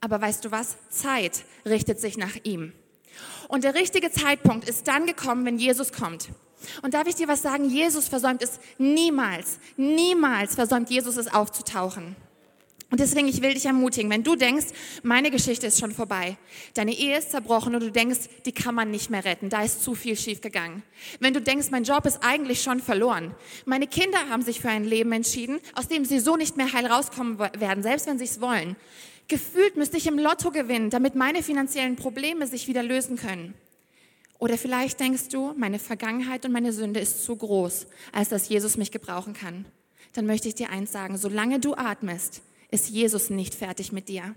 Aber 0.00 0.20
weißt 0.22 0.44
du 0.44 0.50
was? 0.52 0.76
Zeit 0.88 1.44
richtet 1.66 2.00
sich 2.00 2.16
nach 2.16 2.36
ihm. 2.44 2.72
Und 3.48 3.64
der 3.64 3.74
richtige 3.74 4.10
Zeitpunkt 4.10 4.68
ist 4.68 4.88
dann 4.88 5.06
gekommen, 5.06 5.44
wenn 5.44 5.58
Jesus 5.58 5.92
kommt. 5.92 6.30
Und 6.82 6.94
darf 6.94 7.06
ich 7.06 7.14
dir 7.14 7.28
was 7.28 7.42
sagen? 7.42 7.68
Jesus 7.68 8.08
versäumt 8.08 8.42
es 8.42 8.58
niemals, 8.78 9.58
niemals 9.76 10.54
versäumt 10.54 10.90
Jesus 10.90 11.16
es 11.16 11.32
aufzutauchen. 11.32 12.16
Und 12.90 13.00
deswegen, 13.00 13.28
ich 13.28 13.42
will 13.42 13.52
dich 13.52 13.66
ermutigen, 13.66 14.10
wenn 14.10 14.22
du 14.22 14.34
denkst, 14.34 14.68
meine 15.02 15.30
Geschichte 15.30 15.66
ist 15.66 15.78
schon 15.78 15.92
vorbei, 15.92 16.38
deine 16.72 16.94
Ehe 16.94 17.18
ist 17.18 17.32
zerbrochen 17.32 17.74
und 17.74 17.82
du 17.82 17.92
denkst, 17.92 18.30
die 18.46 18.52
kann 18.52 18.74
man 18.74 18.90
nicht 18.90 19.10
mehr 19.10 19.26
retten, 19.26 19.50
da 19.50 19.62
ist 19.62 19.82
zu 19.82 19.94
viel 19.94 20.16
schiefgegangen. 20.16 20.82
Wenn 21.20 21.34
du 21.34 21.42
denkst, 21.42 21.70
mein 21.70 21.84
Job 21.84 22.06
ist 22.06 22.20
eigentlich 22.22 22.62
schon 22.62 22.80
verloren, 22.80 23.34
meine 23.66 23.86
Kinder 23.86 24.30
haben 24.30 24.40
sich 24.40 24.60
für 24.60 24.70
ein 24.70 24.84
Leben 24.84 25.12
entschieden, 25.12 25.60
aus 25.74 25.88
dem 25.88 26.06
sie 26.06 26.18
so 26.18 26.36
nicht 26.36 26.56
mehr 26.56 26.72
heil 26.72 26.86
rauskommen 26.86 27.38
werden, 27.38 27.82
selbst 27.82 28.06
wenn 28.06 28.18
sie 28.18 28.24
es 28.24 28.40
wollen. 28.40 28.74
Gefühlt 29.28 29.76
müsste 29.76 29.98
ich 29.98 30.06
im 30.06 30.18
Lotto 30.18 30.50
gewinnen, 30.50 30.88
damit 30.88 31.14
meine 31.14 31.42
finanziellen 31.42 31.96
Probleme 31.96 32.46
sich 32.46 32.68
wieder 32.68 32.82
lösen 32.82 33.16
können. 33.16 33.52
Oder 34.38 34.56
vielleicht 34.56 34.98
denkst 35.00 35.28
du, 35.28 35.52
meine 35.58 35.78
Vergangenheit 35.78 36.46
und 36.46 36.52
meine 36.52 36.72
Sünde 36.72 37.00
ist 37.00 37.22
zu 37.24 37.36
groß, 37.36 37.86
als 38.12 38.30
dass 38.30 38.48
Jesus 38.48 38.78
mich 38.78 38.92
gebrauchen 38.92 39.34
kann. 39.34 39.66
Dann 40.14 40.24
möchte 40.24 40.48
ich 40.48 40.54
dir 40.54 40.70
eins 40.70 40.92
sagen, 40.92 41.18
solange 41.18 41.60
du 41.60 41.74
atmest, 41.74 42.40
ist 42.70 42.88
Jesus 42.88 43.30
nicht 43.30 43.54
fertig 43.54 43.92
mit 43.92 44.08
dir. 44.08 44.34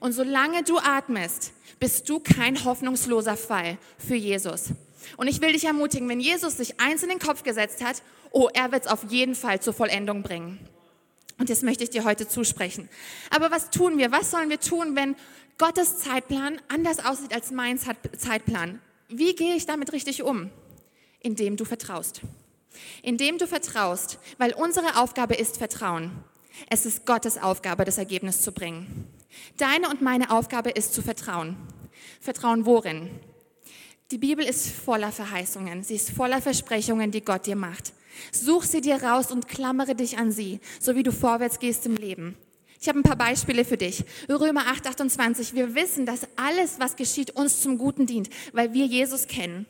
Und 0.00 0.12
solange 0.12 0.62
du 0.62 0.78
atmest, 0.78 1.52
bist 1.80 2.08
du 2.08 2.20
kein 2.20 2.64
hoffnungsloser 2.64 3.36
Fall 3.36 3.78
für 3.98 4.14
Jesus. 4.14 4.70
Und 5.16 5.28
ich 5.28 5.40
will 5.40 5.52
dich 5.52 5.64
ermutigen, 5.64 6.08
wenn 6.08 6.20
Jesus 6.20 6.56
sich 6.56 6.80
eins 6.80 7.02
in 7.02 7.08
den 7.08 7.18
Kopf 7.18 7.42
gesetzt 7.42 7.84
hat, 7.84 8.02
oh, 8.30 8.48
er 8.52 8.72
wird 8.72 8.84
es 8.84 8.90
auf 8.90 9.10
jeden 9.10 9.34
Fall 9.34 9.60
zur 9.60 9.72
Vollendung 9.72 10.22
bringen. 10.22 10.58
Und 11.38 11.50
das 11.50 11.62
möchte 11.62 11.84
ich 11.84 11.90
dir 11.90 12.04
heute 12.04 12.28
zusprechen. 12.28 12.88
Aber 13.30 13.50
was 13.50 13.70
tun 13.70 13.96
wir? 13.96 14.10
Was 14.10 14.30
sollen 14.30 14.50
wir 14.50 14.60
tun, 14.60 14.96
wenn 14.96 15.14
Gottes 15.56 15.98
Zeitplan 15.98 16.60
anders 16.68 17.04
aussieht 17.04 17.32
als 17.32 17.50
mein 17.50 17.78
Zeitplan? 17.78 18.80
Wie 19.08 19.34
gehe 19.34 19.54
ich 19.54 19.64
damit 19.64 19.92
richtig 19.92 20.22
um? 20.22 20.50
Indem 21.20 21.56
du 21.56 21.64
vertraust. 21.64 22.20
Indem 23.02 23.38
du 23.38 23.46
vertraust, 23.46 24.18
weil 24.36 24.52
unsere 24.52 25.00
Aufgabe 25.00 25.34
ist 25.34 25.56
Vertrauen. 25.56 26.10
Es 26.68 26.86
ist 26.86 27.06
Gottes 27.06 27.38
Aufgabe, 27.38 27.84
das 27.84 27.98
Ergebnis 27.98 28.42
zu 28.42 28.52
bringen. 28.52 29.06
Deine 29.56 29.88
und 29.88 30.02
meine 30.02 30.30
Aufgabe 30.30 30.70
ist 30.70 30.94
zu 30.94 31.02
vertrauen. 31.02 31.56
Vertrauen 32.20 32.66
worin? 32.66 33.10
Die 34.10 34.18
Bibel 34.18 34.44
ist 34.44 34.68
voller 34.70 35.12
Verheißungen. 35.12 35.82
Sie 35.82 35.94
ist 35.94 36.10
voller 36.10 36.40
Versprechungen, 36.40 37.10
die 37.10 37.24
Gott 37.24 37.46
dir 37.46 37.56
macht. 37.56 37.92
Such 38.32 38.64
sie 38.64 38.80
dir 38.80 39.02
raus 39.02 39.30
und 39.30 39.48
klammere 39.48 39.94
dich 39.94 40.18
an 40.18 40.32
sie, 40.32 40.60
so 40.80 40.96
wie 40.96 41.02
du 41.02 41.12
vorwärts 41.12 41.58
gehst 41.58 41.86
im 41.86 41.96
Leben. 41.96 42.36
Ich 42.80 42.88
habe 42.88 42.98
ein 42.98 43.02
paar 43.02 43.16
Beispiele 43.16 43.64
für 43.64 43.76
dich. 43.76 44.04
Römer 44.28 44.66
8, 44.68 44.86
28. 44.86 45.54
Wir 45.54 45.74
wissen, 45.74 46.06
dass 46.06 46.26
alles, 46.36 46.78
was 46.78 46.96
geschieht, 46.96 47.32
uns 47.32 47.60
zum 47.60 47.76
Guten 47.76 48.06
dient, 48.06 48.30
weil 48.52 48.72
wir 48.72 48.86
Jesus 48.86 49.26
kennen. 49.26 49.66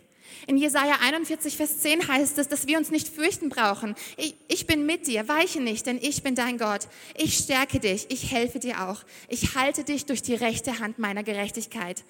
In 0.47 0.57
Jesaja 0.57 0.99
41, 1.03 1.57
Vers 1.57 1.79
10 1.81 2.09
heißt 2.09 2.39
es, 2.39 2.49
dass 2.49 2.67
wir 2.67 2.79
uns 2.79 2.91
nicht 2.91 3.09
fürchten 3.09 3.49
brauchen. 3.49 3.95
Ich, 4.17 4.35
ich, 4.49 4.67
bin 4.67 4.87
mit 4.87 5.07
dir, 5.07 5.29
weiche 5.29 5.61
nicht, 5.61 5.87
denn 5.87 5.99
ich 6.01 6.23
bin 6.23 6.35
dein 6.35 6.59
Gott. 6.59 6.89
Ich 7.17 7.37
stärke 7.37 7.81
dich, 7.81 8.07
ich 8.11 8.31
helfe 8.31 8.59
dir 8.59 8.89
auch. 8.89 9.03
Ich 9.29 9.55
halte 9.55 9.85
dich 9.85 10.07
durch 10.07 10.23
die 10.23 10.35
rechte 10.35 10.79
Hand 10.79 10.99
meiner 10.99 11.23
Gerechtigkeit. 11.23 12.05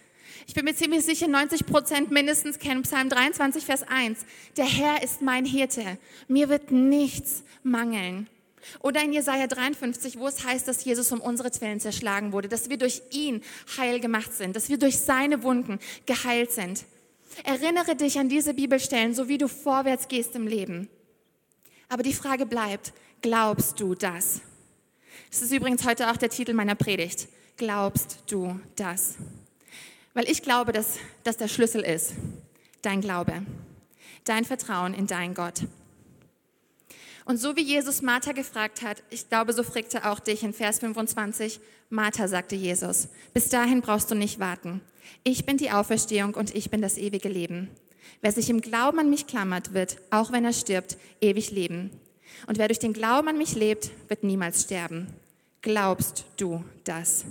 Ich 0.47 0.55
bin 0.55 0.65
mir 0.65 0.75
ziemlich 0.75 1.05
sicher, 1.05 1.29
90 1.29 1.67
Prozent 1.67 2.11
mindestens 2.11 2.59
kennen 2.59 2.83
Psalm 2.83 3.09
23, 3.09 3.65
Vers 3.65 3.83
1. 3.89 4.21
Der 4.57 4.67
Herr 4.67 5.03
ist 5.03 5.23
mein 5.23 5.45
Hirte. 5.45 5.99
Mir 6.29 6.49
wird 6.49 6.71
nichts 6.71 7.43
mangeln. 7.63 8.29
Oder 8.81 9.03
in 9.03 9.13
Jesaja 9.13 9.47
53, 9.47 10.19
wo 10.19 10.27
es 10.27 10.45
heißt, 10.45 10.69
dass 10.69 10.85
Jesus 10.85 11.13
um 11.13 11.21
unsere 11.21 11.51
Zwillen 11.51 11.81
zerschlagen 11.81 12.33
wurde, 12.33 12.49
dass 12.49 12.69
wir 12.69 12.77
durch 12.77 13.03
ihn 13.11 13.43
heil 13.77 14.01
gemacht 14.01 14.33
sind, 14.33 14.57
dass 14.57 14.69
wir 14.69 14.79
durch 14.79 14.99
seine 14.99 15.43
Wunden 15.43 15.79
geheilt 16.07 16.53
sind. 16.53 16.85
Erinnere 17.45 17.97
dich 17.97 18.19
an 18.19 18.29
diese 18.29 18.55
Bibelstellen, 18.55 19.15
so 19.15 19.29
wie 19.29 19.39
du 19.39 19.49
vorwärts 19.49 20.09
gehst 20.09 20.35
im 20.35 20.47
Leben. 20.47 20.89
Aber 21.89 22.03
die 22.03 22.13
Frage 22.13 22.47
bleibt, 22.47 22.93
glaubst 23.23 23.81
du 23.81 23.95
das? 23.95 24.41
Das 25.31 25.43
ist 25.43 25.53
übrigens 25.53 25.87
heute 25.87 26.11
auch 26.11 26.17
der 26.17 26.31
Titel 26.31 26.55
meiner 26.55 26.75
Predigt. 26.75 27.29
Glaubst 27.57 28.19
du 28.29 28.61
das? 28.77 29.17
Weil 30.15 30.31
ich 30.31 30.43
glaube, 30.43 30.73
dass 30.73 30.99
das 31.25 31.37
der 31.37 31.49
Schlüssel 31.49 31.83
ist. 31.83 32.13
Dein 32.83 33.01
Glaube. 33.01 33.43
Dein 34.25 34.45
Vertrauen 34.45 34.95
in 34.95 35.07
deinen 35.07 35.35
Gott. 35.35 35.63
Und 37.25 37.37
so 37.37 37.57
wie 37.57 37.63
Jesus 37.63 38.01
Martha 38.01 38.33
gefragt 38.33 38.83
hat, 38.83 39.03
ich 39.11 39.29
glaube, 39.29 39.53
so 39.53 39.63
fragt 39.63 39.93
er 39.95 40.11
auch 40.11 40.19
dich 40.19 40.43
in 40.43 40.55
Vers 40.55 40.79
25. 40.79 41.61
Martha, 41.91 42.27
sagte 42.27 42.57
Jesus, 42.57 43.09
bis 43.35 43.49
dahin 43.49 43.83
brauchst 43.83 44.11
du 44.11 44.15
nicht 44.15 44.39
warten. 44.39 44.81
Ich 45.25 45.47
bin 45.47 45.57
die 45.57 45.71
Auferstehung 45.71 46.35
und 46.35 46.55
ich 46.55 46.71
bin 46.71 46.83
das 46.83 46.99
ewige 46.99 47.29
Leben. 47.29 47.69
Wer 48.21 48.33
sich 48.33 48.51
im 48.51 48.61
Glauben 48.61 48.99
an 48.99 49.11
mich 49.11 49.27
klammert, 49.27 49.75
wird, 49.75 49.99
auch 50.11 50.33
wenn 50.33 50.45
er 50.45 50.53
stirbt, 50.53 50.97
ewig 51.21 51.51
leben. 51.51 51.91
Und 52.47 52.59
wer 52.59 52.69
durch 52.69 52.79
den 52.79 52.93
Glauben 52.93 53.29
an 53.29 53.39
mich 53.39 53.55
lebt, 53.55 53.91
wird 54.09 54.25
niemals 54.25 54.63
sterben. 54.63 55.09
Glaubst 55.63 56.25
du 56.37 56.65
das? 56.85 57.25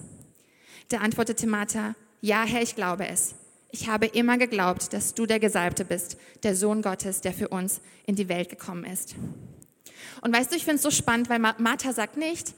Da 0.90 0.98
antwortete 0.98 1.48
Martha, 1.48 1.96
ja, 2.22 2.44
Herr, 2.44 2.62
ich 2.62 2.76
glaube 2.76 3.08
es. 3.08 3.36
Ich 3.72 3.90
habe 3.90 4.06
immer 4.06 4.38
geglaubt, 4.38 4.94
dass 4.94 5.14
du 5.14 5.26
der 5.26 5.40
Gesalbte 5.40 5.86
bist, 5.86 6.18
der 6.44 6.56
Sohn 6.56 6.82
Gottes, 6.82 7.22
der 7.22 7.34
für 7.34 7.50
uns 7.50 7.82
in 8.06 8.16
die 8.16 8.30
Welt 8.30 8.50
gekommen 8.50 8.86
ist. 8.86 9.16
Und 10.22 10.34
weißt 10.34 10.52
du, 10.52 10.56
ich 10.56 10.64
finde 10.64 10.78
es 10.78 10.84
so 10.84 10.92
spannend, 10.92 11.30
weil 11.30 11.40
Martha 11.40 11.94
sagt 11.94 12.18
nicht, 12.18 12.54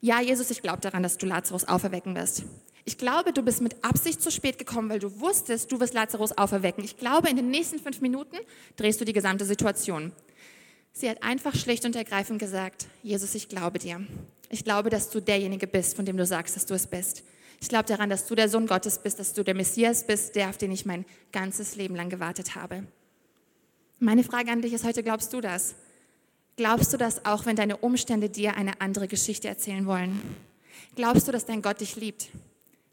ja, 0.00 0.20
Jesus, 0.20 0.50
ich 0.50 0.62
glaube 0.62 0.80
daran, 0.80 1.02
dass 1.02 1.18
du 1.18 1.26
Lazarus 1.26 1.66
auferwecken 1.66 2.14
wirst. 2.14 2.44
Ich 2.86 2.98
glaube, 2.98 3.32
du 3.32 3.42
bist 3.42 3.62
mit 3.62 3.82
Absicht 3.82 4.20
zu 4.20 4.30
spät 4.30 4.58
gekommen, 4.58 4.90
weil 4.90 4.98
du 4.98 5.20
wusstest, 5.20 5.72
du 5.72 5.80
wirst 5.80 5.94
Lazarus 5.94 6.36
auferwecken. 6.36 6.84
Ich 6.84 6.98
glaube, 6.98 7.30
in 7.30 7.36
den 7.36 7.50
nächsten 7.50 7.78
fünf 7.78 8.00
Minuten 8.00 8.36
drehst 8.76 9.00
du 9.00 9.06
die 9.06 9.14
gesamte 9.14 9.46
Situation. 9.46 10.12
Sie 10.92 11.08
hat 11.08 11.22
einfach 11.22 11.54
schlicht 11.54 11.84
und 11.86 11.96
ergreifend 11.96 12.38
gesagt, 12.38 12.86
Jesus, 13.02 13.34
ich 13.34 13.48
glaube 13.48 13.78
dir. 13.78 14.06
Ich 14.50 14.64
glaube, 14.64 14.90
dass 14.90 15.10
du 15.10 15.20
derjenige 15.20 15.66
bist, 15.66 15.96
von 15.96 16.04
dem 16.04 16.16
du 16.16 16.26
sagst, 16.26 16.56
dass 16.56 16.66
du 16.66 16.74
es 16.74 16.86
bist. 16.86 17.24
Ich 17.60 17.68
glaube 17.68 17.86
daran, 17.86 18.10
dass 18.10 18.26
du 18.26 18.34
der 18.34 18.50
Sohn 18.50 18.66
Gottes 18.66 18.98
bist, 18.98 19.18
dass 19.18 19.32
du 19.32 19.42
der 19.42 19.54
Messias 19.54 20.06
bist, 20.06 20.36
der, 20.36 20.50
auf 20.50 20.58
den 20.58 20.70
ich 20.70 20.84
mein 20.84 21.06
ganzes 21.32 21.76
Leben 21.76 21.96
lang 21.96 22.10
gewartet 22.10 22.54
habe. 22.54 22.84
Meine 23.98 24.22
Frage 24.22 24.52
an 24.52 24.60
dich 24.60 24.74
ist 24.74 24.84
heute, 24.84 25.02
glaubst 25.02 25.32
du 25.32 25.40
das? 25.40 25.74
Glaubst 26.56 26.92
du 26.92 26.98
das 26.98 27.24
auch, 27.24 27.46
wenn 27.46 27.56
deine 27.56 27.78
Umstände 27.78 28.28
dir 28.28 28.54
eine 28.56 28.80
andere 28.80 29.08
Geschichte 29.08 29.48
erzählen 29.48 29.86
wollen? 29.86 30.20
Glaubst 30.94 31.26
du, 31.26 31.32
dass 31.32 31.46
dein 31.46 31.62
Gott 31.62 31.80
dich 31.80 31.96
liebt? 31.96 32.28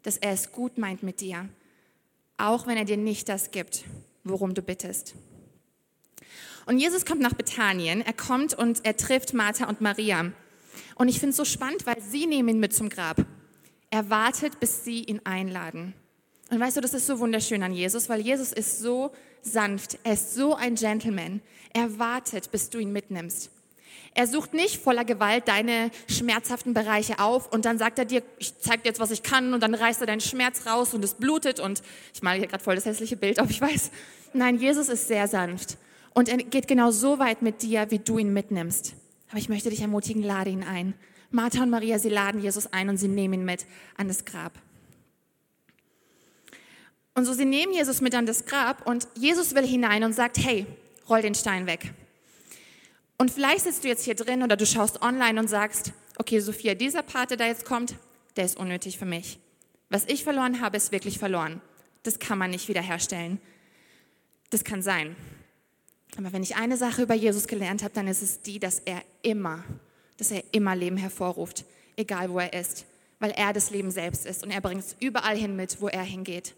Dass 0.02 0.16
er 0.16 0.32
es 0.32 0.52
gut 0.52 0.78
meint 0.78 1.02
mit 1.02 1.20
dir? 1.20 1.48
Auch 2.36 2.66
wenn 2.66 2.76
er 2.76 2.84
dir 2.84 2.96
nicht 2.96 3.28
das 3.28 3.50
gibt, 3.50 3.84
worum 4.24 4.54
du 4.54 4.62
bittest. 4.62 5.14
Und 6.66 6.78
Jesus 6.78 7.04
kommt 7.04 7.20
nach 7.20 7.34
Bethanien. 7.34 8.00
Er 8.02 8.12
kommt 8.12 8.54
und 8.54 8.84
er 8.84 8.96
trifft 8.96 9.34
Martha 9.34 9.68
und 9.68 9.80
Maria. 9.80 10.32
Und 10.94 11.08
ich 11.08 11.18
finde 11.18 11.30
es 11.30 11.36
so 11.36 11.44
spannend, 11.44 11.86
weil 11.86 12.00
sie 12.00 12.26
nehmen 12.26 12.48
ihn 12.48 12.60
mit 12.60 12.74
zum 12.74 12.88
Grab. 12.88 13.24
Er 13.90 14.08
wartet, 14.10 14.60
bis 14.60 14.84
sie 14.84 15.04
ihn 15.04 15.20
einladen. 15.24 15.94
Und 16.50 16.60
weißt 16.60 16.76
du, 16.76 16.80
das 16.80 16.94
ist 16.94 17.06
so 17.06 17.18
wunderschön 17.18 17.62
an 17.62 17.72
Jesus, 17.72 18.08
weil 18.08 18.20
Jesus 18.20 18.52
ist 18.52 18.78
so 18.78 19.12
sanft. 19.42 19.98
Er 20.04 20.14
ist 20.14 20.34
so 20.34 20.54
ein 20.54 20.74
Gentleman. 20.74 21.40
Er 21.72 21.98
wartet, 21.98 22.50
bis 22.50 22.70
du 22.70 22.78
ihn 22.78 22.92
mitnimmst. 22.92 23.50
Er 24.14 24.26
sucht 24.26 24.52
nicht 24.52 24.82
voller 24.82 25.04
Gewalt 25.04 25.48
deine 25.48 25.90
schmerzhaften 26.08 26.74
Bereiche 26.74 27.18
auf 27.18 27.50
und 27.50 27.64
dann 27.64 27.78
sagt 27.78 27.98
er 27.98 28.04
dir, 28.04 28.22
ich 28.38 28.58
zeig 28.58 28.82
dir 28.82 28.90
jetzt, 28.90 29.00
was 29.00 29.10
ich 29.10 29.22
kann 29.22 29.54
und 29.54 29.62
dann 29.62 29.74
reißt 29.74 30.02
er 30.02 30.06
deinen 30.06 30.20
Schmerz 30.20 30.66
raus 30.66 30.92
und 30.92 31.02
es 31.02 31.14
blutet 31.14 31.60
und 31.60 31.82
ich 32.12 32.22
male 32.22 32.38
hier 32.38 32.46
gerade 32.46 32.62
voll 32.62 32.74
das 32.74 32.84
hässliche 32.84 33.16
Bild 33.16 33.40
auf, 33.40 33.48
ich 33.48 33.60
weiß. 33.60 33.90
Nein, 34.34 34.58
Jesus 34.58 34.90
ist 34.90 35.08
sehr 35.08 35.28
sanft 35.28 35.78
und 36.12 36.28
er 36.28 36.36
geht 36.36 36.68
genau 36.68 36.90
so 36.90 37.18
weit 37.18 37.40
mit 37.40 37.62
dir, 37.62 37.90
wie 37.90 38.00
du 38.00 38.18
ihn 38.18 38.34
mitnimmst. 38.34 38.94
Aber 39.30 39.38
ich 39.38 39.48
möchte 39.48 39.70
dich 39.70 39.80
ermutigen, 39.80 40.22
lade 40.22 40.50
ihn 40.50 40.62
ein. 40.62 40.92
Martha 41.30 41.62
und 41.62 41.70
Maria, 41.70 41.98
sie 41.98 42.10
laden 42.10 42.42
Jesus 42.42 42.66
ein 42.66 42.90
und 42.90 42.98
sie 42.98 43.08
nehmen 43.08 43.34
ihn 43.34 43.44
mit 43.46 43.64
an 43.96 44.08
das 44.08 44.26
Grab. 44.26 44.52
Und 47.14 47.24
so 47.24 47.32
sie 47.32 47.46
nehmen 47.46 47.72
Jesus 47.72 48.02
mit 48.02 48.14
an 48.14 48.26
das 48.26 48.44
Grab 48.44 48.86
und 48.86 49.08
Jesus 49.14 49.54
will 49.54 49.66
hinein 49.66 50.04
und 50.04 50.12
sagt, 50.12 50.36
hey, 50.36 50.66
roll 51.08 51.22
den 51.22 51.34
Stein 51.34 51.66
weg. 51.66 51.94
Und 53.22 53.30
vielleicht 53.30 53.62
sitzt 53.62 53.84
du 53.84 53.88
jetzt 53.88 54.04
hier 54.04 54.16
drin 54.16 54.42
oder 54.42 54.56
du 54.56 54.66
schaust 54.66 55.00
online 55.00 55.38
und 55.38 55.46
sagst, 55.46 55.92
okay, 56.18 56.40
Sophia, 56.40 56.74
dieser 56.74 57.04
Part, 57.04 57.30
der 57.30 57.36
da 57.36 57.46
jetzt 57.46 57.64
kommt, 57.64 57.94
der 58.34 58.44
ist 58.44 58.56
unnötig 58.56 58.98
für 58.98 59.04
mich. 59.04 59.38
Was 59.90 60.06
ich 60.08 60.24
verloren 60.24 60.60
habe, 60.60 60.76
ist 60.76 60.90
wirklich 60.90 61.20
verloren. 61.20 61.60
Das 62.02 62.18
kann 62.18 62.36
man 62.36 62.50
nicht 62.50 62.66
wiederherstellen. 62.66 63.40
Das 64.50 64.64
kann 64.64 64.82
sein. 64.82 65.14
Aber 66.18 66.32
wenn 66.32 66.42
ich 66.42 66.56
eine 66.56 66.76
Sache 66.76 67.02
über 67.02 67.14
Jesus 67.14 67.46
gelernt 67.46 67.84
habe, 67.84 67.94
dann 67.94 68.08
ist 68.08 68.22
es 68.22 68.40
die, 68.40 68.58
dass 68.58 68.80
er 68.80 69.00
immer, 69.22 69.62
dass 70.16 70.32
er 70.32 70.42
immer 70.50 70.74
Leben 70.74 70.96
hervorruft, 70.96 71.64
egal 71.94 72.28
wo 72.28 72.40
er 72.40 72.52
ist. 72.52 72.86
weil 73.20 73.30
er 73.36 73.52
das 73.52 73.70
Leben 73.70 73.92
selbst 73.92 74.26
ist 74.26 74.42
und 74.42 74.50
er 74.50 74.60
bringt 74.60 74.80
es 74.80 74.96
überall 74.98 75.36
hin 75.36 75.54
mit, 75.54 75.80
wo 75.80 75.86
er 75.86 76.02
hingeht. 76.02 76.56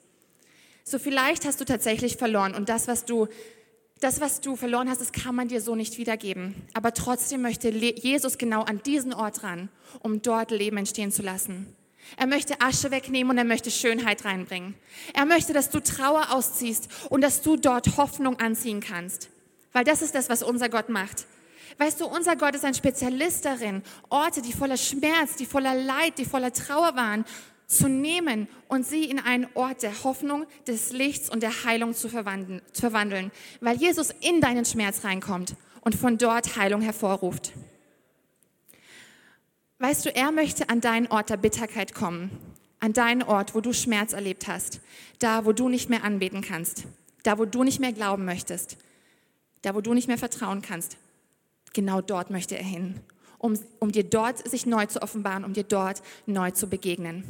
So 0.82 0.98
vielleicht 0.98 1.44
hast 1.44 1.60
du 1.60 1.66
tatsächlich 1.66 2.16
verloren 2.16 2.54
und 2.54 2.70
das, 2.70 2.88
was 2.88 3.04
du 3.04 3.28
das, 4.04 4.20
was 4.20 4.42
du 4.42 4.54
verloren 4.54 4.90
hast, 4.90 5.00
das 5.00 5.12
kann 5.12 5.34
man 5.34 5.48
dir 5.48 5.62
so 5.62 5.74
nicht 5.74 5.96
wiedergeben. 5.96 6.54
Aber 6.74 6.92
trotzdem 6.92 7.40
möchte 7.40 7.70
Jesus 7.70 8.36
genau 8.36 8.62
an 8.62 8.82
diesen 8.84 9.14
Ort 9.14 9.42
ran, 9.42 9.70
um 10.00 10.20
dort 10.20 10.50
Leben 10.50 10.76
entstehen 10.76 11.10
zu 11.10 11.22
lassen. 11.22 11.74
Er 12.18 12.26
möchte 12.26 12.60
Asche 12.60 12.90
wegnehmen 12.90 13.30
und 13.30 13.38
er 13.38 13.44
möchte 13.44 13.70
Schönheit 13.70 14.26
reinbringen. 14.26 14.74
Er 15.14 15.24
möchte, 15.24 15.54
dass 15.54 15.70
du 15.70 15.80
Trauer 15.80 16.32
ausziehst 16.32 16.88
und 17.08 17.22
dass 17.22 17.40
du 17.40 17.56
dort 17.56 17.96
Hoffnung 17.96 18.38
anziehen 18.40 18.80
kannst. 18.80 19.30
Weil 19.72 19.84
das 19.84 20.02
ist 20.02 20.14
das, 20.14 20.28
was 20.28 20.42
unser 20.42 20.68
Gott 20.68 20.90
macht. 20.90 21.24
Weißt 21.78 21.98
du, 22.00 22.06
unser 22.06 22.36
Gott 22.36 22.54
ist 22.54 22.64
ein 22.66 22.74
Spezialist 22.74 23.46
darin, 23.46 23.82
Orte, 24.10 24.42
die 24.42 24.52
voller 24.52 24.76
Schmerz, 24.76 25.36
die 25.36 25.46
voller 25.46 25.74
Leid, 25.74 26.18
die 26.18 26.26
voller 26.26 26.52
Trauer 26.52 26.94
waren, 26.94 27.24
zu 27.66 27.88
nehmen 27.88 28.48
und 28.68 28.86
sie 28.86 29.04
in 29.04 29.18
einen 29.18 29.46
Ort 29.54 29.82
der 29.82 30.04
Hoffnung, 30.04 30.46
des 30.66 30.92
Lichts 30.92 31.30
und 31.30 31.42
der 31.42 31.64
Heilung 31.64 31.94
zu 31.94 32.08
verwandeln, 32.08 33.32
weil 33.60 33.76
Jesus 33.76 34.10
in 34.20 34.40
deinen 34.40 34.64
Schmerz 34.64 35.04
reinkommt 35.04 35.56
und 35.80 35.94
von 35.94 36.18
dort 36.18 36.56
Heilung 36.56 36.80
hervorruft. 36.80 37.52
Weißt 39.78 40.06
du, 40.06 40.14
er 40.14 40.30
möchte 40.32 40.68
an 40.68 40.80
deinen 40.80 41.08
Ort 41.08 41.30
der 41.30 41.36
Bitterkeit 41.36 41.94
kommen, 41.94 42.30
an 42.80 42.92
deinen 42.92 43.22
Ort, 43.22 43.54
wo 43.54 43.60
du 43.60 43.72
Schmerz 43.72 44.12
erlebt 44.12 44.46
hast, 44.46 44.80
da, 45.18 45.44
wo 45.44 45.52
du 45.52 45.68
nicht 45.68 45.90
mehr 45.90 46.04
anbeten 46.04 46.42
kannst, 46.42 46.84
da, 47.22 47.38
wo 47.38 47.44
du 47.44 47.64
nicht 47.64 47.80
mehr 47.80 47.92
glauben 47.92 48.24
möchtest, 48.24 48.76
da, 49.62 49.74
wo 49.74 49.80
du 49.80 49.94
nicht 49.94 50.08
mehr 50.08 50.18
vertrauen 50.18 50.62
kannst. 50.62 50.96
Genau 51.72 52.00
dort 52.00 52.30
möchte 52.30 52.56
er 52.56 52.64
hin, 52.64 53.00
um, 53.44 53.58
um 53.78 53.92
dir 53.92 54.04
dort 54.04 54.48
sich 54.48 54.64
neu 54.64 54.86
zu 54.86 55.02
offenbaren, 55.02 55.44
um 55.44 55.52
dir 55.52 55.64
dort 55.64 56.02
neu 56.24 56.50
zu 56.52 56.66
begegnen. 56.66 57.24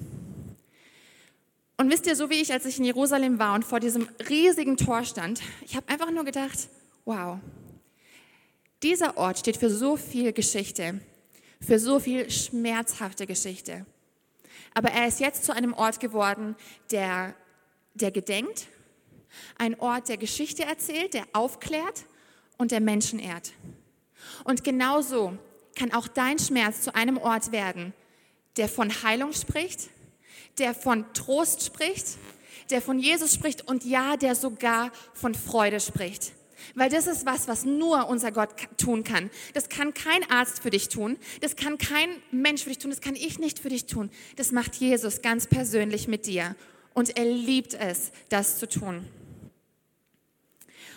Und 1.76 1.90
wisst 1.90 2.06
ihr, 2.06 2.14
so 2.14 2.30
wie 2.30 2.40
ich, 2.40 2.52
als 2.52 2.66
ich 2.66 2.78
in 2.78 2.84
Jerusalem 2.84 3.40
war 3.40 3.56
und 3.56 3.64
vor 3.64 3.80
diesem 3.80 4.08
riesigen 4.28 4.76
Tor 4.76 5.02
stand, 5.02 5.40
ich 5.66 5.74
habe 5.74 5.88
einfach 5.88 6.12
nur 6.12 6.24
gedacht, 6.24 6.68
wow, 7.04 7.40
dieser 8.84 9.16
Ort 9.16 9.40
steht 9.40 9.56
für 9.56 9.70
so 9.70 9.96
viel 9.96 10.32
Geschichte, 10.32 11.00
für 11.60 11.80
so 11.80 11.98
viel 11.98 12.30
schmerzhafte 12.30 13.26
Geschichte. 13.26 13.84
Aber 14.72 14.90
er 14.90 15.08
ist 15.08 15.18
jetzt 15.18 15.44
zu 15.44 15.52
einem 15.52 15.74
Ort 15.74 15.98
geworden, 15.98 16.54
der, 16.92 17.34
der 17.94 18.12
gedenkt, 18.12 18.68
ein 19.58 19.80
Ort, 19.80 20.08
der 20.08 20.16
Geschichte 20.16 20.62
erzählt, 20.62 21.12
der 21.12 21.24
aufklärt 21.32 22.04
und 22.56 22.70
der 22.70 22.80
Menschen 22.80 23.18
ehrt. 23.18 23.52
Und 24.44 24.62
genauso 24.62 25.36
kann 25.74 25.92
auch 25.92 26.08
dein 26.08 26.38
Schmerz 26.38 26.82
zu 26.82 26.94
einem 26.94 27.18
Ort 27.18 27.52
werden, 27.52 27.92
der 28.56 28.68
von 28.68 28.90
Heilung 29.02 29.32
spricht, 29.32 29.90
der 30.58 30.74
von 30.74 31.04
Trost 31.14 31.64
spricht, 31.64 32.06
der 32.70 32.80
von 32.80 32.98
Jesus 32.98 33.34
spricht 33.34 33.66
und 33.68 33.84
ja, 33.84 34.16
der 34.16 34.34
sogar 34.34 34.92
von 35.12 35.34
Freude 35.34 35.80
spricht. 35.80 36.32
Weil 36.74 36.88
das 36.88 37.06
ist 37.06 37.26
was, 37.26 37.46
was 37.46 37.64
nur 37.64 38.08
unser 38.08 38.32
Gott 38.32 38.50
tun 38.78 39.04
kann. 39.04 39.30
Das 39.52 39.68
kann 39.68 39.92
kein 39.92 40.28
Arzt 40.30 40.62
für 40.62 40.70
dich 40.70 40.88
tun. 40.88 41.18
Das 41.40 41.56
kann 41.56 41.76
kein 41.78 42.08
Mensch 42.30 42.62
für 42.62 42.70
dich 42.70 42.78
tun. 42.78 42.90
Das 42.90 43.00
kann 43.00 43.16
ich 43.16 43.38
nicht 43.38 43.58
für 43.58 43.68
dich 43.68 43.86
tun. 43.86 44.10
Das 44.36 44.50
macht 44.50 44.76
Jesus 44.76 45.20
ganz 45.20 45.46
persönlich 45.46 46.08
mit 46.08 46.26
dir. 46.26 46.56
Und 46.94 47.18
er 47.18 47.24
liebt 47.26 47.74
es, 47.74 48.12
das 48.30 48.58
zu 48.58 48.68
tun. 48.68 49.04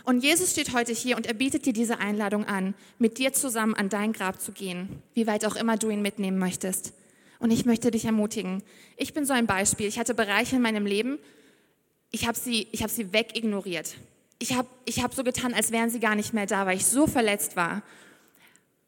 Und 0.08 0.24
Jesus 0.24 0.52
steht 0.52 0.74
heute 0.74 0.94
hier 0.94 1.18
und 1.18 1.26
er 1.26 1.34
bietet 1.34 1.66
dir 1.66 1.74
diese 1.74 2.00
Einladung 2.00 2.46
an, 2.46 2.76
mit 2.98 3.18
dir 3.18 3.34
zusammen 3.34 3.74
an 3.74 3.90
dein 3.90 4.14
Grab 4.14 4.40
zu 4.40 4.54
gehen, 4.54 5.04
wie 5.14 5.28
weit 5.28 5.44
auch 5.44 5.58
immer 5.58 5.76
du 5.76 5.90
ihn 5.90 6.02
mitnehmen 6.02 6.40
möchtest. 6.40 6.94
Und 7.40 7.52
ich 7.52 7.66
möchte 7.66 7.92
dich 7.92 8.06
ermutigen. 8.06 8.64
Ich 8.96 9.14
bin 9.14 9.26
so 9.26 9.34
ein 9.34 9.48
Beispiel. 9.48 9.86
Ich 9.86 10.00
hatte 10.00 10.14
Bereiche 10.14 10.56
in 10.56 10.62
meinem 10.62 10.86
Leben, 10.86 11.20
ich 12.10 12.26
habe 12.26 12.40
sie, 12.40 12.70
ich 12.72 12.84
hab 12.84 12.90
sie 12.90 13.12
wegignoriert. 13.12 13.98
Ich 14.40 14.54
habe 14.56 14.70
ich 14.86 15.04
hab 15.04 15.14
so 15.14 15.26
getan, 15.26 15.54
als 15.54 15.74
wären 15.74 15.90
sie 15.90 16.00
gar 16.00 16.16
nicht 16.16 16.34
mehr 16.34 16.46
da, 16.46 16.66
weil 16.66 16.78
ich 16.78 16.86
so 16.86 17.06
verletzt 17.06 17.58
war. 17.58 17.84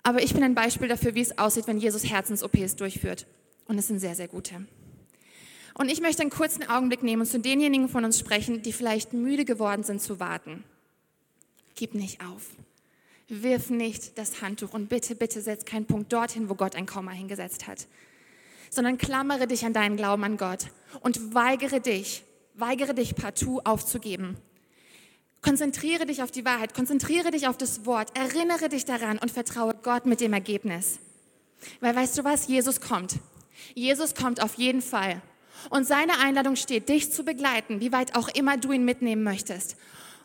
Aber 0.03 0.23
ich 0.23 0.33
bin 0.33 0.41
ein 0.41 0.55
Beispiel 0.55 0.87
dafür, 0.87 1.15
wie 1.15 1.21
es 1.21 1.37
aussieht, 1.37 1.67
wenn 1.67 1.79
Jesus 1.79 2.05
Herzens-OPs 2.09 2.77
durchführt. 2.77 3.27
Und 3.67 3.77
es 3.77 3.87
sind 3.87 3.99
sehr, 3.99 4.15
sehr 4.15 4.29
gute. 4.29 4.65
Und 5.73 5.91
ich 5.91 5.99
möchte 5.99 6.21
einen 6.21 6.31
kurzen 6.31 6.69
Augenblick 6.69 7.03
nehmen 7.03 7.23
und 7.23 7.27
zu 7.27 7.41
denjenigen 7.41 7.89
von 7.89 8.05
uns 8.05 8.17
sprechen, 8.17 8.61
die 8.61 8.71
vielleicht 8.71 9.11
müde 9.11 9.43
geworden 9.43 9.83
sind 9.83 10.01
zu 10.01 10.21
warten. 10.21 10.63
Gib 11.79 11.95
nicht 11.95 12.21
auf. 12.21 12.43
Wirf 13.27 13.69
nicht 13.69 14.17
das 14.17 14.41
Handtuch 14.41 14.73
und 14.73 14.89
bitte, 14.89 15.15
bitte 15.15 15.41
setz 15.41 15.65
keinen 15.65 15.85
Punkt 15.85 16.11
dorthin, 16.13 16.49
wo 16.49 16.55
Gott 16.55 16.75
ein 16.75 16.85
Komma 16.85 17.11
hingesetzt 17.11 17.67
hat 17.67 17.87
sondern 18.69 18.97
klammere 18.97 19.47
dich 19.47 19.65
an 19.65 19.73
deinen 19.73 19.97
Glauben 19.97 20.23
an 20.23 20.37
Gott 20.37 20.67
und 21.01 21.33
weigere 21.33 21.79
dich, 21.79 22.23
weigere 22.53 22.93
dich 22.93 23.15
partout 23.15 23.61
aufzugeben. 23.63 24.37
Konzentriere 25.41 26.05
dich 26.05 26.21
auf 26.21 26.31
die 26.31 26.45
Wahrheit, 26.45 26.73
konzentriere 26.73 27.31
dich 27.31 27.47
auf 27.47 27.57
das 27.57 27.85
Wort, 27.85 28.15
erinnere 28.17 28.69
dich 28.69 28.85
daran 28.85 29.17
und 29.17 29.31
vertraue 29.31 29.73
Gott 29.73 30.05
mit 30.05 30.19
dem 30.19 30.33
Ergebnis. 30.33 30.99
Weil 31.79 31.95
weißt 31.95 32.17
du 32.17 32.23
was, 32.23 32.47
Jesus 32.47 32.81
kommt. 32.81 33.15
Jesus 33.73 34.15
kommt 34.15 34.41
auf 34.41 34.55
jeden 34.55 34.81
Fall. 34.81 35.21
Und 35.69 35.85
seine 35.85 36.19
Einladung 36.19 36.55
steht, 36.55 36.89
dich 36.89 37.11
zu 37.11 37.23
begleiten, 37.23 37.81
wie 37.81 37.91
weit 37.91 38.15
auch 38.15 38.29
immer 38.29 38.57
du 38.57 38.71
ihn 38.71 38.85
mitnehmen 38.85 39.23
möchtest. 39.23 39.77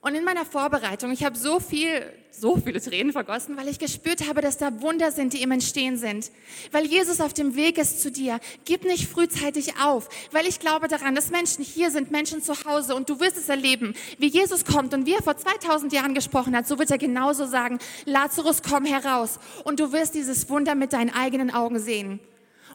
Und 0.05 0.15
in 0.15 0.23
meiner 0.23 0.45
Vorbereitung, 0.45 1.13
ich 1.13 1.25
habe 1.25 1.35
so 1.35 1.61
viel, 1.61 2.03
so 2.31 2.59
viele 2.59 2.79
Tränen 2.79 3.11
vergossen, 3.15 3.57
weil 3.57 3.69
ich 3.69 3.79
gespürt 3.79 4.29
habe, 4.29 4.43
dass 4.43 4.59
da 4.59 4.83
Wunder 4.83 5.11
sind, 5.11 5.33
die 5.33 5.41
im 5.41 5.51
Entstehen 5.51 5.97
sind. 5.97 6.31
Weil 6.73 6.85
Jesus 6.85 7.23
auf 7.23 7.33
dem 7.33 7.57
Weg 7.57 7.79
ist 7.79 8.03
zu 8.03 8.13
dir. 8.13 8.39
Gib 8.67 8.85
nicht 8.85 9.09
frühzeitig 9.09 9.81
auf, 9.83 10.11
weil 10.31 10.47
ich 10.47 10.61
glaube 10.61 10.89
daran, 10.89 11.15
dass 11.15 11.31
Menschen 11.31 11.65
hier 11.65 11.91
sind, 11.91 12.11
Menschen 12.11 12.43
zu 12.43 12.53
Hause 12.67 12.95
und 12.95 13.09
du 13.09 13.19
wirst 13.19 13.39
es 13.39 13.49
erleben, 13.49 13.95
wie 14.19 14.27
Jesus 14.27 14.67
kommt 14.67 14.93
und 14.93 15.07
wie 15.07 15.15
er 15.15 15.23
vor 15.23 15.39
2000 15.39 15.91
Jahren 15.95 16.13
gesprochen 16.13 16.55
hat, 16.55 16.69
so 16.69 16.79
wird 16.79 16.91
er 16.91 16.99
genauso 16.99 17.47
sagen, 17.47 17.79
Lazarus, 18.05 18.61
komm 18.63 18.85
heraus. 18.85 19.39
Und 19.65 19.81
du 19.81 19.91
wirst 19.93 20.15
dieses 20.15 20.51
Wunder 20.51 20.75
mit 20.75 20.93
deinen 20.93 21.15
eigenen 21.15 21.51
Augen 21.51 21.79
sehen. 21.79 22.21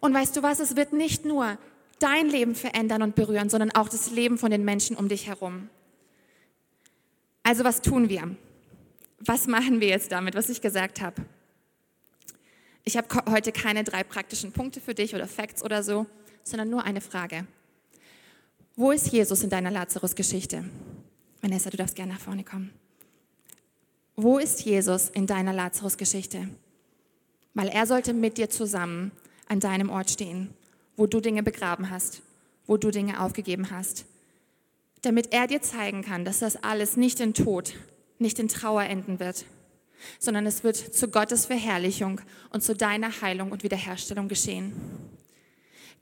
Und 0.02 0.16
weißt 0.16 0.36
du 0.36 0.42
was, 0.42 0.60
es 0.60 0.76
wird 0.76 0.94
nicht 0.94 1.26
nur 1.26 1.60
dein 2.00 2.28
Leben 2.28 2.56
verändern 2.56 3.04
und 3.04 3.14
berühren, 3.14 3.52
sondern 3.52 3.70
auch 3.70 3.88
das 3.88 4.10
Leben 4.10 4.40
von 4.40 4.50
den 4.50 4.66
Menschen 4.66 4.96
um 4.96 5.10
dich 5.10 5.28
herum. 5.28 5.70
Also 7.50 7.64
was 7.64 7.82
tun 7.82 8.10
wir? 8.10 8.36
Was 9.22 9.48
machen 9.48 9.82
wir 9.82 9.88
jetzt 9.88 10.12
damit, 10.12 10.36
was 10.36 10.50
ich 10.50 10.62
gesagt 10.62 11.02
habe? 11.02 11.26
Ich 12.84 12.96
habe 12.96 13.08
heute 13.28 13.52
keine 13.52 13.84
drei 13.84 14.04
praktischen 14.04 14.52
Punkte 14.52 14.80
für 14.80 14.94
dich 14.94 15.16
oder 15.16 15.28
Facts 15.28 15.64
oder 15.64 15.82
so, 15.82 16.06
sondern 16.44 16.70
nur 16.70 16.84
eine 16.84 17.02
Frage. 17.02 17.48
Wo 18.76 18.92
ist 18.92 19.08
Jesus 19.08 19.42
in 19.42 19.50
deiner 19.50 19.72
Lazarus-Geschichte? 19.72 20.64
Vanessa, 21.42 21.72
du 21.72 21.78
darfst 21.78 21.96
gerne 21.96 22.14
nach 22.14 22.22
vorne 22.22 22.44
kommen. 22.44 22.70
Wo 24.16 24.38
ist 24.38 24.62
Jesus 24.62 25.10
in 25.10 25.26
deiner 25.26 25.52
Lazarus-Geschichte? 25.52 26.50
Weil 27.56 27.70
er 27.70 27.88
sollte 27.88 28.14
mit 28.14 28.38
dir 28.38 28.52
zusammen 28.52 29.12
an 29.48 29.60
deinem 29.60 29.90
Ort 29.90 30.12
stehen, 30.12 30.54
wo 30.98 31.08
du 31.08 31.20
Dinge 31.20 31.42
begraben 31.42 31.90
hast, 31.90 32.22
wo 32.68 32.78
du 32.78 32.92
Dinge 32.92 33.20
aufgegeben 33.20 33.72
hast, 33.72 34.06
damit 35.02 35.34
er 35.34 35.48
dir 35.48 35.62
zeigen 35.62 36.04
kann, 36.04 36.26
dass 36.26 36.40
das 36.40 36.58
alles 36.64 36.98
nicht 36.98 37.20
in 37.20 37.34
Tod, 37.34 37.74
nicht 38.18 38.40
in 38.40 38.48
Trauer 38.48 38.84
enden 38.84 39.20
wird, 39.20 39.46
sondern 40.20 40.46
es 40.46 40.64
wird 40.64 40.78
zu 40.78 41.10
Gottes 41.10 41.46
Verherrlichung 41.46 42.22
und 42.52 42.64
zu 42.64 42.76
deiner 42.76 43.22
Heilung 43.22 43.52
und 43.52 43.64
Wiederherstellung 43.64 44.28
geschehen. 44.28 44.74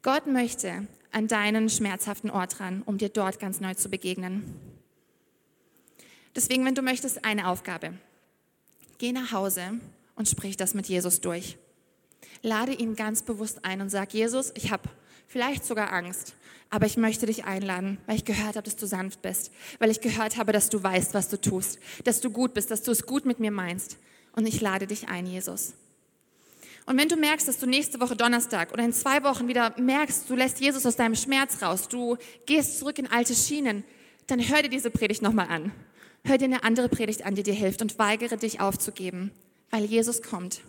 Gott 0.01 0.27
möchte 0.27 0.87
an 1.11 1.27
deinen 1.27 1.69
schmerzhaften 1.69 2.29
Ort 2.29 2.59
ran, 2.59 2.81
um 2.85 2.97
dir 2.97 3.09
dort 3.09 3.39
ganz 3.39 3.59
neu 3.59 3.73
zu 3.73 3.89
begegnen. 3.89 4.55
Deswegen, 6.35 6.63
wenn 6.65 6.75
du 6.75 6.81
möchtest, 6.81 7.25
eine 7.25 7.47
Aufgabe. 7.47 7.93
Geh 8.99 9.11
nach 9.11 9.31
Hause 9.31 9.79
und 10.15 10.27
sprich 10.27 10.57
das 10.57 10.73
mit 10.73 10.87
Jesus 10.87 11.21
durch. 11.21 11.57
Lade 12.41 12.73
ihn 12.73 12.95
ganz 12.95 13.23
bewusst 13.23 13.65
ein 13.65 13.81
und 13.81 13.89
sag, 13.89 14.13
Jesus, 14.13 14.51
ich 14.55 14.71
habe 14.71 14.89
vielleicht 15.27 15.65
sogar 15.65 15.93
Angst, 15.93 16.35
aber 16.69 16.85
ich 16.85 16.97
möchte 16.97 17.25
dich 17.25 17.45
einladen, 17.45 17.97
weil 18.05 18.15
ich 18.15 18.25
gehört 18.25 18.55
habe, 18.55 18.63
dass 18.63 18.75
du 18.75 18.87
sanft 18.87 19.21
bist, 19.21 19.51
weil 19.79 19.91
ich 19.91 20.01
gehört 20.01 20.37
habe, 20.37 20.51
dass 20.51 20.69
du 20.69 20.81
weißt, 20.81 21.13
was 21.13 21.29
du 21.29 21.39
tust, 21.39 21.79
dass 22.03 22.19
du 22.19 22.29
gut 22.29 22.53
bist, 22.53 22.71
dass 22.71 22.83
du 22.83 22.91
es 22.91 23.05
gut 23.05 23.25
mit 23.25 23.39
mir 23.39 23.51
meinst. 23.51 23.97
Und 24.33 24.47
ich 24.47 24.61
lade 24.61 24.87
dich 24.87 25.07
ein, 25.07 25.25
Jesus. 25.25 25.73
Und 26.85 26.97
wenn 26.97 27.09
du 27.09 27.17
merkst, 27.17 27.47
dass 27.47 27.57
du 27.57 27.65
nächste 27.65 27.99
Woche 27.99 28.15
Donnerstag 28.15 28.71
oder 28.71 28.83
in 28.83 28.93
zwei 28.93 29.23
Wochen 29.23 29.47
wieder 29.47 29.73
merkst, 29.77 30.29
du 30.29 30.35
lässt 30.35 30.61
Jesus 30.61 30.85
aus 30.85 30.95
deinem 30.95 31.15
Schmerz 31.15 31.61
raus, 31.61 31.89
du 31.89 32.17
gehst 32.45 32.79
zurück 32.79 32.97
in 32.97 33.07
alte 33.07 33.35
Schienen, 33.35 33.83
dann 34.27 34.39
hör 34.39 34.61
dir 34.61 34.69
diese 34.69 34.89
Predigt 34.89 35.21
nochmal 35.21 35.47
an. 35.49 35.71
Hör 36.23 36.37
dir 36.37 36.45
eine 36.45 36.63
andere 36.63 36.89
Predigt 36.89 37.25
an, 37.25 37.35
die 37.35 37.43
dir 37.43 37.53
hilft 37.53 37.81
und 37.81 37.99
weigere 37.99 38.37
dich 38.37 38.59
aufzugeben, 38.59 39.31
weil 39.69 39.85
Jesus 39.85 40.21
kommt, 40.21 40.61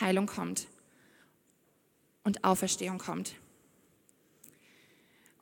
Heilung 0.00 0.26
kommt 0.26 0.66
und 2.24 2.44
Auferstehung 2.44 2.98
kommt. 2.98 3.34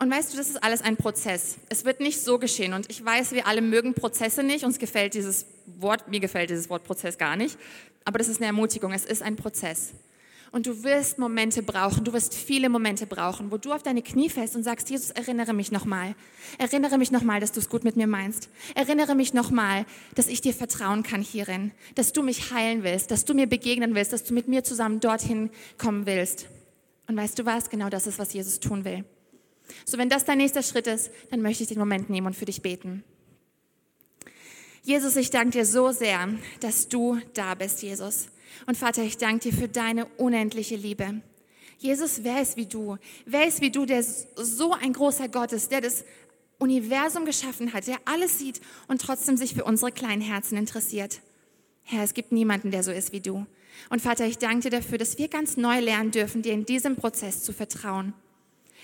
Und 0.02 0.10
weißt 0.10 0.32
du, 0.32 0.38
das 0.38 0.48
ist 0.48 0.64
alles 0.64 0.80
ein 0.80 0.96
Prozess. 0.96 1.58
Es 1.68 1.84
wird 1.84 2.00
nicht 2.00 2.22
so 2.22 2.38
geschehen. 2.38 2.72
Und 2.72 2.88
ich 2.88 3.04
weiß, 3.04 3.32
wir 3.32 3.46
alle 3.46 3.60
mögen 3.60 3.92
Prozesse 3.92 4.42
nicht. 4.42 4.64
Uns 4.64 4.78
gefällt 4.78 5.12
dieses 5.12 5.44
Wort, 5.66 6.08
mir 6.08 6.20
gefällt 6.20 6.48
dieses 6.48 6.70
Wort 6.70 6.84
Prozess 6.84 7.18
gar 7.18 7.36
nicht. 7.36 7.58
Aber 8.06 8.18
das 8.18 8.28
ist 8.28 8.38
eine 8.38 8.46
Ermutigung. 8.46 8.92
Es 8.92 9.04
ist 9.04 9.22
ein 9.22 9.36
Prozess. 9.36 9.92
Und 10.52 10.66
du 10.66 10.82
wirst 10.84 11.18
Momente 11.18 11.62
brauchen, 11.62 12.02
du 12.02 12.14
wirst 12.14 12.34
viele 12.34 12.70
Momente 12.70 13.06
brauchen, 13.06 13.52
wo 13.52 13.58
du 13.58 13.72
auf 13.72 13.82
deine 13.82 14.00
Knie 14.00 14.30
fällst 14.30 14.56
und 14.56 14.62
sagst, 14.62 14.88
Jesus, 14.88 15.10
erinnere 15.10 15.52
mich 15.52 15.70
nochmal. 15.70 16.14
Erinnere 16.56 16.96
mich 16.96 17.10
nochmal, 17.12 17.38
dass 17.38 17.52
du 17.52 17.60
es 17.60 17.68
gut 17.68 17.84
mit 17.84 17.96
mir 17.96 18.06
meinst. 18.06 18.48
Erinnere 18.74 19.14
mich 19.14 19.34
nochmal, 19.34 19.84
dass 20.14 20.28
ich 20.28 20.40
dir 20.40 20.54
vertrauen 20.54 21.02
kann 21.02 21.20
hierin, 21.20 21.72
dass 21.94 22.12
du 22.12 22.22
mich 22.22 22.52
heilen 22.52 22.82
willst, 22.82 23.10
dass 23.10 23.26
du 23.26 23.34
mir 23.34 23.46
begegnen 23.46 23.94
willst, 23.94 24.14
dass 24.14 24.24
du 24.24 24.32
mit 24.32 24.48
mir 24.48 24.64
zusammen 24.64 24.98
dorthin 24.98 25.50
kommen 25.76 26.06
willst. 26.06 26.46
Und 27.06 27.16
weißt 27.16 27.38
du 27.38 27.44
was? 27.44 27.68
Genau 27.68 27.90
das 27.90 28.06
ist, 28.06 28.18
was 28.18 28.32
Jesus 28.32 28.58
tun 28.58 28.84
will. 28.84 29.04
So, 29.84 29.98
wenn 29.98 30.08
das 30.08 30.24
dein 30.24 30.38
nächster 30.38 30.62
Schritt 30.62 30.86
ist, 30.86 31.10
dann 31.30 31.42
möchte 31.42 31.62
ich 31.62 31.68
den 31.68 31.78
Moment 31.78 32.10
nehmen 32.10 32.26
und 32.26 32.36
für 32.36 32.44
dich 32.44 32.62
beten. 32.62 33.04
Jesus, 34.82 35.16
ich 35.16 35.30
danke 35.30 35.58
dir 35.58 35.66
so 35.66 35.92
sehr, 35.92 36.28
dass 36.60 36.88
du 36.88 37.20
da 37.34 37.54
bist, 37.54 37.82
Jesus. 37.82 38.28
Und 38.66 38.76
Vater, 38.76 39.02
ich 39.02 39.18
danke 39.18 39.50
dir 39.50 39.56
für 39.56 39.68
deine 39.68 40.06
unendliche 40.16 40.76
Liebe. 40.76 41.20
Jesus, 41.78 42.24
wer 42.24 42.42
ist 42.42 42.56
wie 42.56 42.66
du? 42.66 42.96
Wer 43.24 43.46
ist 43.46 43.60
wie 43.60 43.70
du, 43.70 43.86
der 43.86 44.02
so 44.02 44.72
ein 44.72 44.92
großer 44.92 45.28
Gott 45.28 45.52
ist, 45.52 45.70
der 45.70 45.80
das 45.80 46.04
Universum 46.58 47.24
geschaffen 47.24 47.72
hat, 47.72 47.86
der 47.86 47.96
alles 48.04 48.38
sieht 48.38 48.60
und 48.88 49.00
trotzdem 49.00 49.36
sich 49.36 49.54
für 49.54 49.64
unsere 49.64 49.92
kleinen 49.92 50.22
Herzen 50.22 50.58
interessiert? 50.58 51.20
Herr, 51.82 52.04
es 52.04 52.14
gibt 52.14 52.32
niemanden, 52.32 52.70
der 52.70 52.82
so 52.82 52.90
ist 52.90 53.12
wie 53.12 53.20
du. 53.20 53.46
Und 53.88 54.02
Vater, 54.02 54.26
ich 54.26 54.38
danke 54.38 54.68
dir 54.68 54.78
dafür, 54.78 54.98
dass 54.98 55.18
wir 55.18 55.28
ganz 55.28 55.56
neu 55.56 55.80
lernen 55.80 56.10
dürfen, 56.10 56.42
dir 56.42 56.52
in 56.52 56.66
diesem 56.66 56.96
Prozess 56.96 57.42
zu 57.42 57.52
vertrauen. 57.52 58.12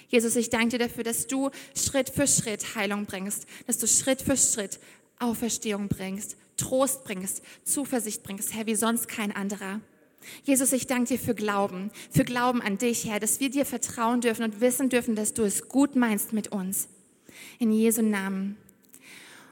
Jesus, 0.09 0.37
ich 0.37 0.51
danke 0.51 0.79
dir 0.79 0.87
dafür, 0.87 1.05
dass 1.05 1.27
du 1.27 1.51
Schritt 1.75 2.11
für 2.11 2.27
Schritt 2.27 2.75
Heilung 2.75 3.07
bringst, 3.07 3.47
dass 3.67 3.79
du 3.79 3.87
Schritt 3.87 4.23
für 4.23 4.37
Schritt 4.37 4.79
Auferstehung 5.19 5.89
bringst, 5.89 6.37
Trost 6.57 7.05
bringst, 7.05 7.43
Zuversicht 7.65 8.23
bringst, 8.23 8.55
Herr, 8.55 8.67
wie 8.67 8.75
sonst 8.75 9.09
kein 9.09 9.35
anderer. 9.35 9.81
Jesus, 10.45 10.73
ich 10.73 10.87
danke 10.87 11.15
dir 11.15 11.19
für 11.19 11.35
Glauben, 11.35 11.91
für 12.11 12.25
Glauben 12.25 12.61
an 12.61 12.79
dich, 12.79 13.07
Herr, 13.07 13.21
dass 13.21 13.41
wir 13.41 13.51
dir 13.51 13.65
vertrauen 13.65 14.21
dürfen 14.21 14.45
und 14.45 14.61
wissen 14.61 14.89
dürfen, 14.89 15.15
dass 15.15 15.35
du 15.35 15.43
es 15.43 15.69
gut 15.69 15.97
meinst 15.97 16.33
mit 16.33 16.49
uns. 16.49 16.89
In 17.59 17.73
Jesu 17.73 18.03
Namen. 18.03 18.57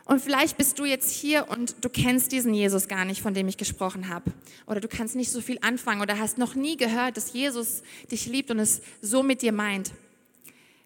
Und 0.07 0.21
vielleicht 0.21 0.59
bist 0.59 0.79
du 0.79 0.85
jetzt 0.85 1.11
hier 1.11 1.49
und 1.49 1.77
du 1.83 1.89
kennst 1.89 2.33
diesen 2.33 2.53
Jesus 2.53 2.89
gar 2.89 3.05
nicht, 3.05 3.23
von 3.23 3.33
dem 3.33 3.49
ich 3.49 3.57
gesprochen 3.57 4.09
habe. 4.09 4.33
Oder 4.67 4.81
du 4.81 4.89
kannst 4.89 5.17
nicht 5.17 5.31
so 5.31 5.41
viel 5.41 5.59
anfangen 5.63 6.03
oder 6.03 6.19
hast 6.19 6.37
noch 6.37 6.55
nie 6.55 6.77
gehört, 6.77 7.17
dass 7.17 7.33
Jesus 7.33 7.83
dich 8.11 8.27
liebt 8.27 8.51
und 8.51 8.59
es 8.59 8.83
so 9.01 9.23
mit 9.23 9.41
dir 9.41 9.53
meint. 9.53 9.93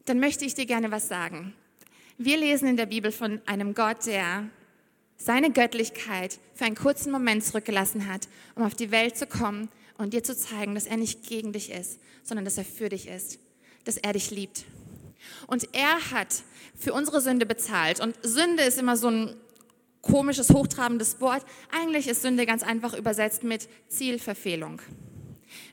Dann 0.08 0.20
möchte 0.20 0.46
ich 0.46 0.54
dir 0.54 0.64
gerne 0.64 0.90
was 0.90 1.06
sagen. 1.06 1.52
Wir 2.16 2.38
lesen 2.38 2.66
in 2.66 2.78
der 2.78 2.86
Bibel 2.86 3.12
von 3.12 3.42
einem 3.44 3.74
Gott, 3.74 4.06
der 4.06 4.48
seine 5.18 5.52
Göttlichkeit 5.52 6.38
für 6.54 6.64
einen 6.64 6.76
kurzen 6.76 7.12
Moment 7.12 7.44
zurückgelassen 7.44 8.08
hat, 8.08 8.26
um 8.54 8.62
auf 8.62 8.74
die 8.74 8.90
Welt 8.90 9.18
zu 9.18 9.26
kommen 9.26 9.68
und 9.98 10.14
dir 10.14 10.24
zu 10.24 10.34
zeigen, 10.34 10.74
dass 10.74 10.86
er 10.86 10.96
nicht 10.96 11.28
gegen 11.28 11.52
dich 11.52 11.70
ist, 11.70 12.00
sondern 12.22 12.46
dass 12.46 12.56
er 12.56 12.64
für 12.64 12.88
dich 12.88 13.06
ist, 13.06 13.38
dass 13.84 13.98
er 13.98 14.14
dich 14.14 14.30
liebt. 14.30 14.64
Und 15.46 15.68
er 15.74 16.10
hat 16.10 16.42
für 16.74 16.94
unsere 16.94 17.20
Sünde 17.20 17.44
bezahlt. 17.44 18.00
Und 18.00 18.16
Sünde 18.22 18.62
ist 18.62 18.78
immer 18.78 18.96
so 18.96 19.10
ein 19.10 19.36
komisches, 20.00 20.48
hochtrabendes 20.50 21.20
Wort. 21.20 21.44
Eigentlich 21.70 22.08
ist 22.08 22.22
Sünde 22.22 22.46
ganz 22.46 22.62
einfach 22.62 22.94
übersetzt 22.94 23.42
mit 23.44 23.68
Zielverfehlung. 23.88 24.80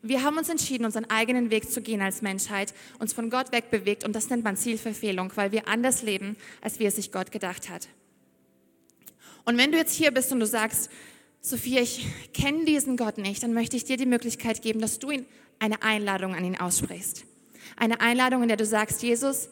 Wir 0.01 0.23
haben 0.23 0.37
uns 0.37 0.49
entschieden, 0.49 0.85
unseren 0.85 1.09
eigenen 1.09 1.49
Weg 1.49 1.69
zu 1.69 1.81
gehen 1.81 2.01
als 2.01 2.21
Menschheit, 2.21 2.73
uns 2.99 3.13
von 3.13 3.29
Gott 3.29 3.51
wegbewegt 3.51 4.03
und 4.03 4.13
das 4.13 4.29
nennt 4.29 4.43
man 4.43 4.57
Zielverfehlung, 4.57 5.31
weil 5.35 5.51
wir 5.51 5.67
anders 5.67 6.03
leben, 6.03 6.37
als 6.61 6.79
wie 6.79 6.85
es 6.85 6.95
sich 6.95 7.11
Gott 7.11 7.31
gedacht 7.31 7.69
hat. 7.69 7.87
Und 9.45 9.57
wenn 9.57 9.71
du 9.71 9.77
jetzt 9.77 9.93
hier 9.93 10.11
bist 10.11 10.31
und 10.31 10.39
du 10.39 10.45
sagst, 10.45 10.89
Sophia, 11.41 11.81
ich 11.81 12.07
kenne 12.33 12.65
diesen 12.65 12.97
Gott 12.97 13.19
nicht, 13.19 13.43
dann 13.43 13.53
möchte 13.53 13.77
ich 13.77 13.85
dir 13.85 13.97
die 13.97 14.07
Möglichkeit 14.07 14.63
geben, 14.63 14.81
dass 14.81 14.97
du 14.97 15.11
ihn 15.11 15.25
eine 15.59 15.83
Einladung 15.83 16.33
an 16.33 16.43
ihn 16.43 16.59
aussprichst. 16.59 17.25
Eine 17.77 18.01
Einladung, 18.01 18.41
in 18.41 18.47
der 18.47 18.57
du 18.57 18.65
sagst, 18.65 19.03
Jesus, 19.03 19.49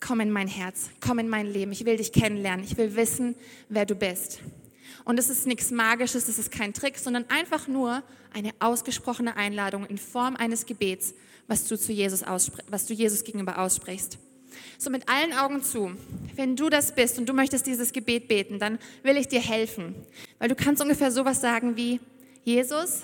komm 0.00 0.20
in 0.20 0.30
mein 0.30 0.48
Herz, 0.48 0.90
komm 1.00 1.18
in 1.18 1.28
mein 1.28 1.46
Leben. 1.46 1.72
Ich 1.72 1.84
will 1.84 1.96
dich 1.96 2.12
kennenlernen. 2.12 2.64
Ich 2.64 2.76
will 2.76 2.96
wissen, 2.96 3.34
wer 3.68 3.84
du 3.86 3.94
bist. 3.94 4.40
Und 5.04 5.18
es 5.18 5.28
ist 5.28 5.46
nichts 5.46 5.70
Magisches, 5.70 6.28
es 6.28 6.38
ist 6.38 6.50
kein 6.50 6.72
Trick, 6.72 6.98
sondern 6.98 7.24
einfach 7.28 7.68
nur 7.68 8.02
eine 8.32 8.52
ausgesprochene 8.58 9.36
Einladung 9.36 9.86
in 9.86 9.98
Form 9.98 10.36
eines 10.36 10.66
Gebets, 10.66 11.14
was 11.46 11.66
du 11.66 11.78
zu 11.78 11.92
Jesus, 11.92 12.22
was 12.68 12.86
du 12.86 12.94
Jesus 12.94 13.24
gegenüber 13.24 13.58
aussprichst. 13.58 14.18
So 14.78 14.90
mit 14.90 15.08
allen 15.08 15.32
Augen 15.32 15.62
zu. 15.62 15.92
Wenn 16.36 16.56
du 16.56 16.70
das 16.70 16.94
bist 16.94 17.18
und 17.18 17.28
du 17.28 17.32
möchtest 17.32 17.66
dieses 17.66 17.92
Gebet 17.92 18.28
beten, 18.28 18.58
dann 18.58 18.78
will 19.02 19.16
ich 19.16 19.28
dir 19.28 19.40
helfen. 19.40 19.94
Weil 20.38 20.48
du 20.48 20.54
kannst 20.54 20.82
ungefähr 20.82 21.10
sowas 21.10 21.40
sagen 21.40 21.76
wie, 21.76 22.00
Jesus, 22.44 23.02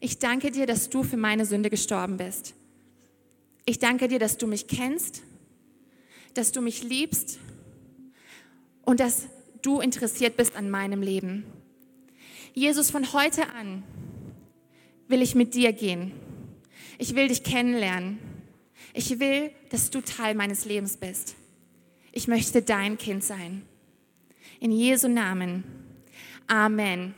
ich 0.00 0.18
danke 0.18 0.50
dir, 0.50 0.66
dass 0.66 0.88
du 0.88 1.02
für 1.02 1.16
meine 1.16 1.46
Sünde 1.46 1.70
gestorben 1.70 2.16
bist. 2.16 2.54
Ich 3.64 3.78
danke 3.78 4.08
dir, 4.08 4.18
dass 4.18 4.38
du 4.38 4.46
mich 4.46 4.66
kennst, 4.66 5.22
dass 6.34 6.52
du 6.52 6.60
mich 6.60 6.82
liebst 6.82 7.38
und 8.82 9.00
dass 9.00 9.26
du 9.62 9.80
interessiert 9.80 10.36
bist 10.36 10.56
an 10.56 10.70
meinem 10.70 11.02
Leben. 11.02 11.44
Jesus, 12.54 12.90
von 12.90 13.12
heute 13.12 13.50
an 13.50 13.82
will 15.08 15.22
ich 15.22 15.34
mit 15.34 15.54
dir 15.54 15.72
gehen. 15.72 16.12
Ich 16.98 17.14
will 17.14 17.28
dich 17.28 17.42
kennenlernen. 17.42 18.18
Ich 18.92 19.20
will, 19.20 19.50
dass 19.70 19.90
du 19.90 20.00
Teil 20.00 20.34
meines 20.34 20.64
Lebens 20.64 20.96
bist. 20.96 21.34
Ich 22.12 22.28
möchte 22.28 22.62
dein 22.62 22.98
Kind 22.98 23.22
sein. 23.22 23.62
In 24.58 24.72
Jesu 24.72 25.08
Namen. 25.08 25.64
Amen. 26.46 27.14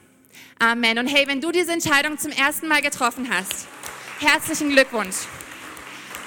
Amen. 0.58 0.98
Und 0.98 1.06
hey, 1.06 1.26
wenn 1.26 1.40
du 1.40 1.50
diese 1.50 1.72
Entscheidung 1.72 2.18
zum 2.18 2.30
ersten 2.30 2.68
Mal 2.68 2.82
getroffen 2.82 3.28
hast, 3.30 3.66
herzlichen 4.20 4.70
Glückwunsch. 4.70 5.16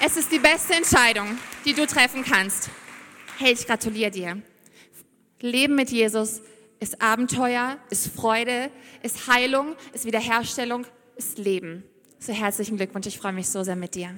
Es 0.04 0.18
ist 0.18 0.32
die 0.32 0.40
beste 0.40 0.74
Entscheidung, 0.74 1.38
die 1.64 1.74
du 1.74 1.86
treffen 1.86 2.24
kannst. 2.24 2.70
Hey, 3.38 3.54
ich 3.54 3.66
gratuliere 3.66 4.12
dir. 4.12 4.42
Leben 5.46 5.76
mit 5.76 5.92
Jesus 5.92 6.42
ist 6.80 7.02
Abenteuer, 7.02 7.78
ist 7.90 8.08
Freude, 8.08 8.70
ist 9.02 9.28
Heilung, 9.28 9.76
ist 9.94 10.06
Wiederherstellung, 10.06 10.86
ist 11.16 11.38
Leben. 11.38 11.84
So 12.20 12.34
herzlichen 12.34 12.78
Glückwunsch. 12.78 13.08
Ich 13.08 13.18
freue 13.18 13.34
mich 13.34 13.48
so 13.50 13.64
sehr 13.64 13.76
mit 13.76 13.96
dir. 13.96 14.10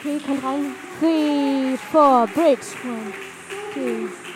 Okay, 0.00 0.18
kommt 0.24 0.44
rein. 0.44 0.74
Three, 1.00 1.76
four, 1.90 2.26
bridge. 2.28 2.66
One, 2.84 3.12
two. 3.74 4.27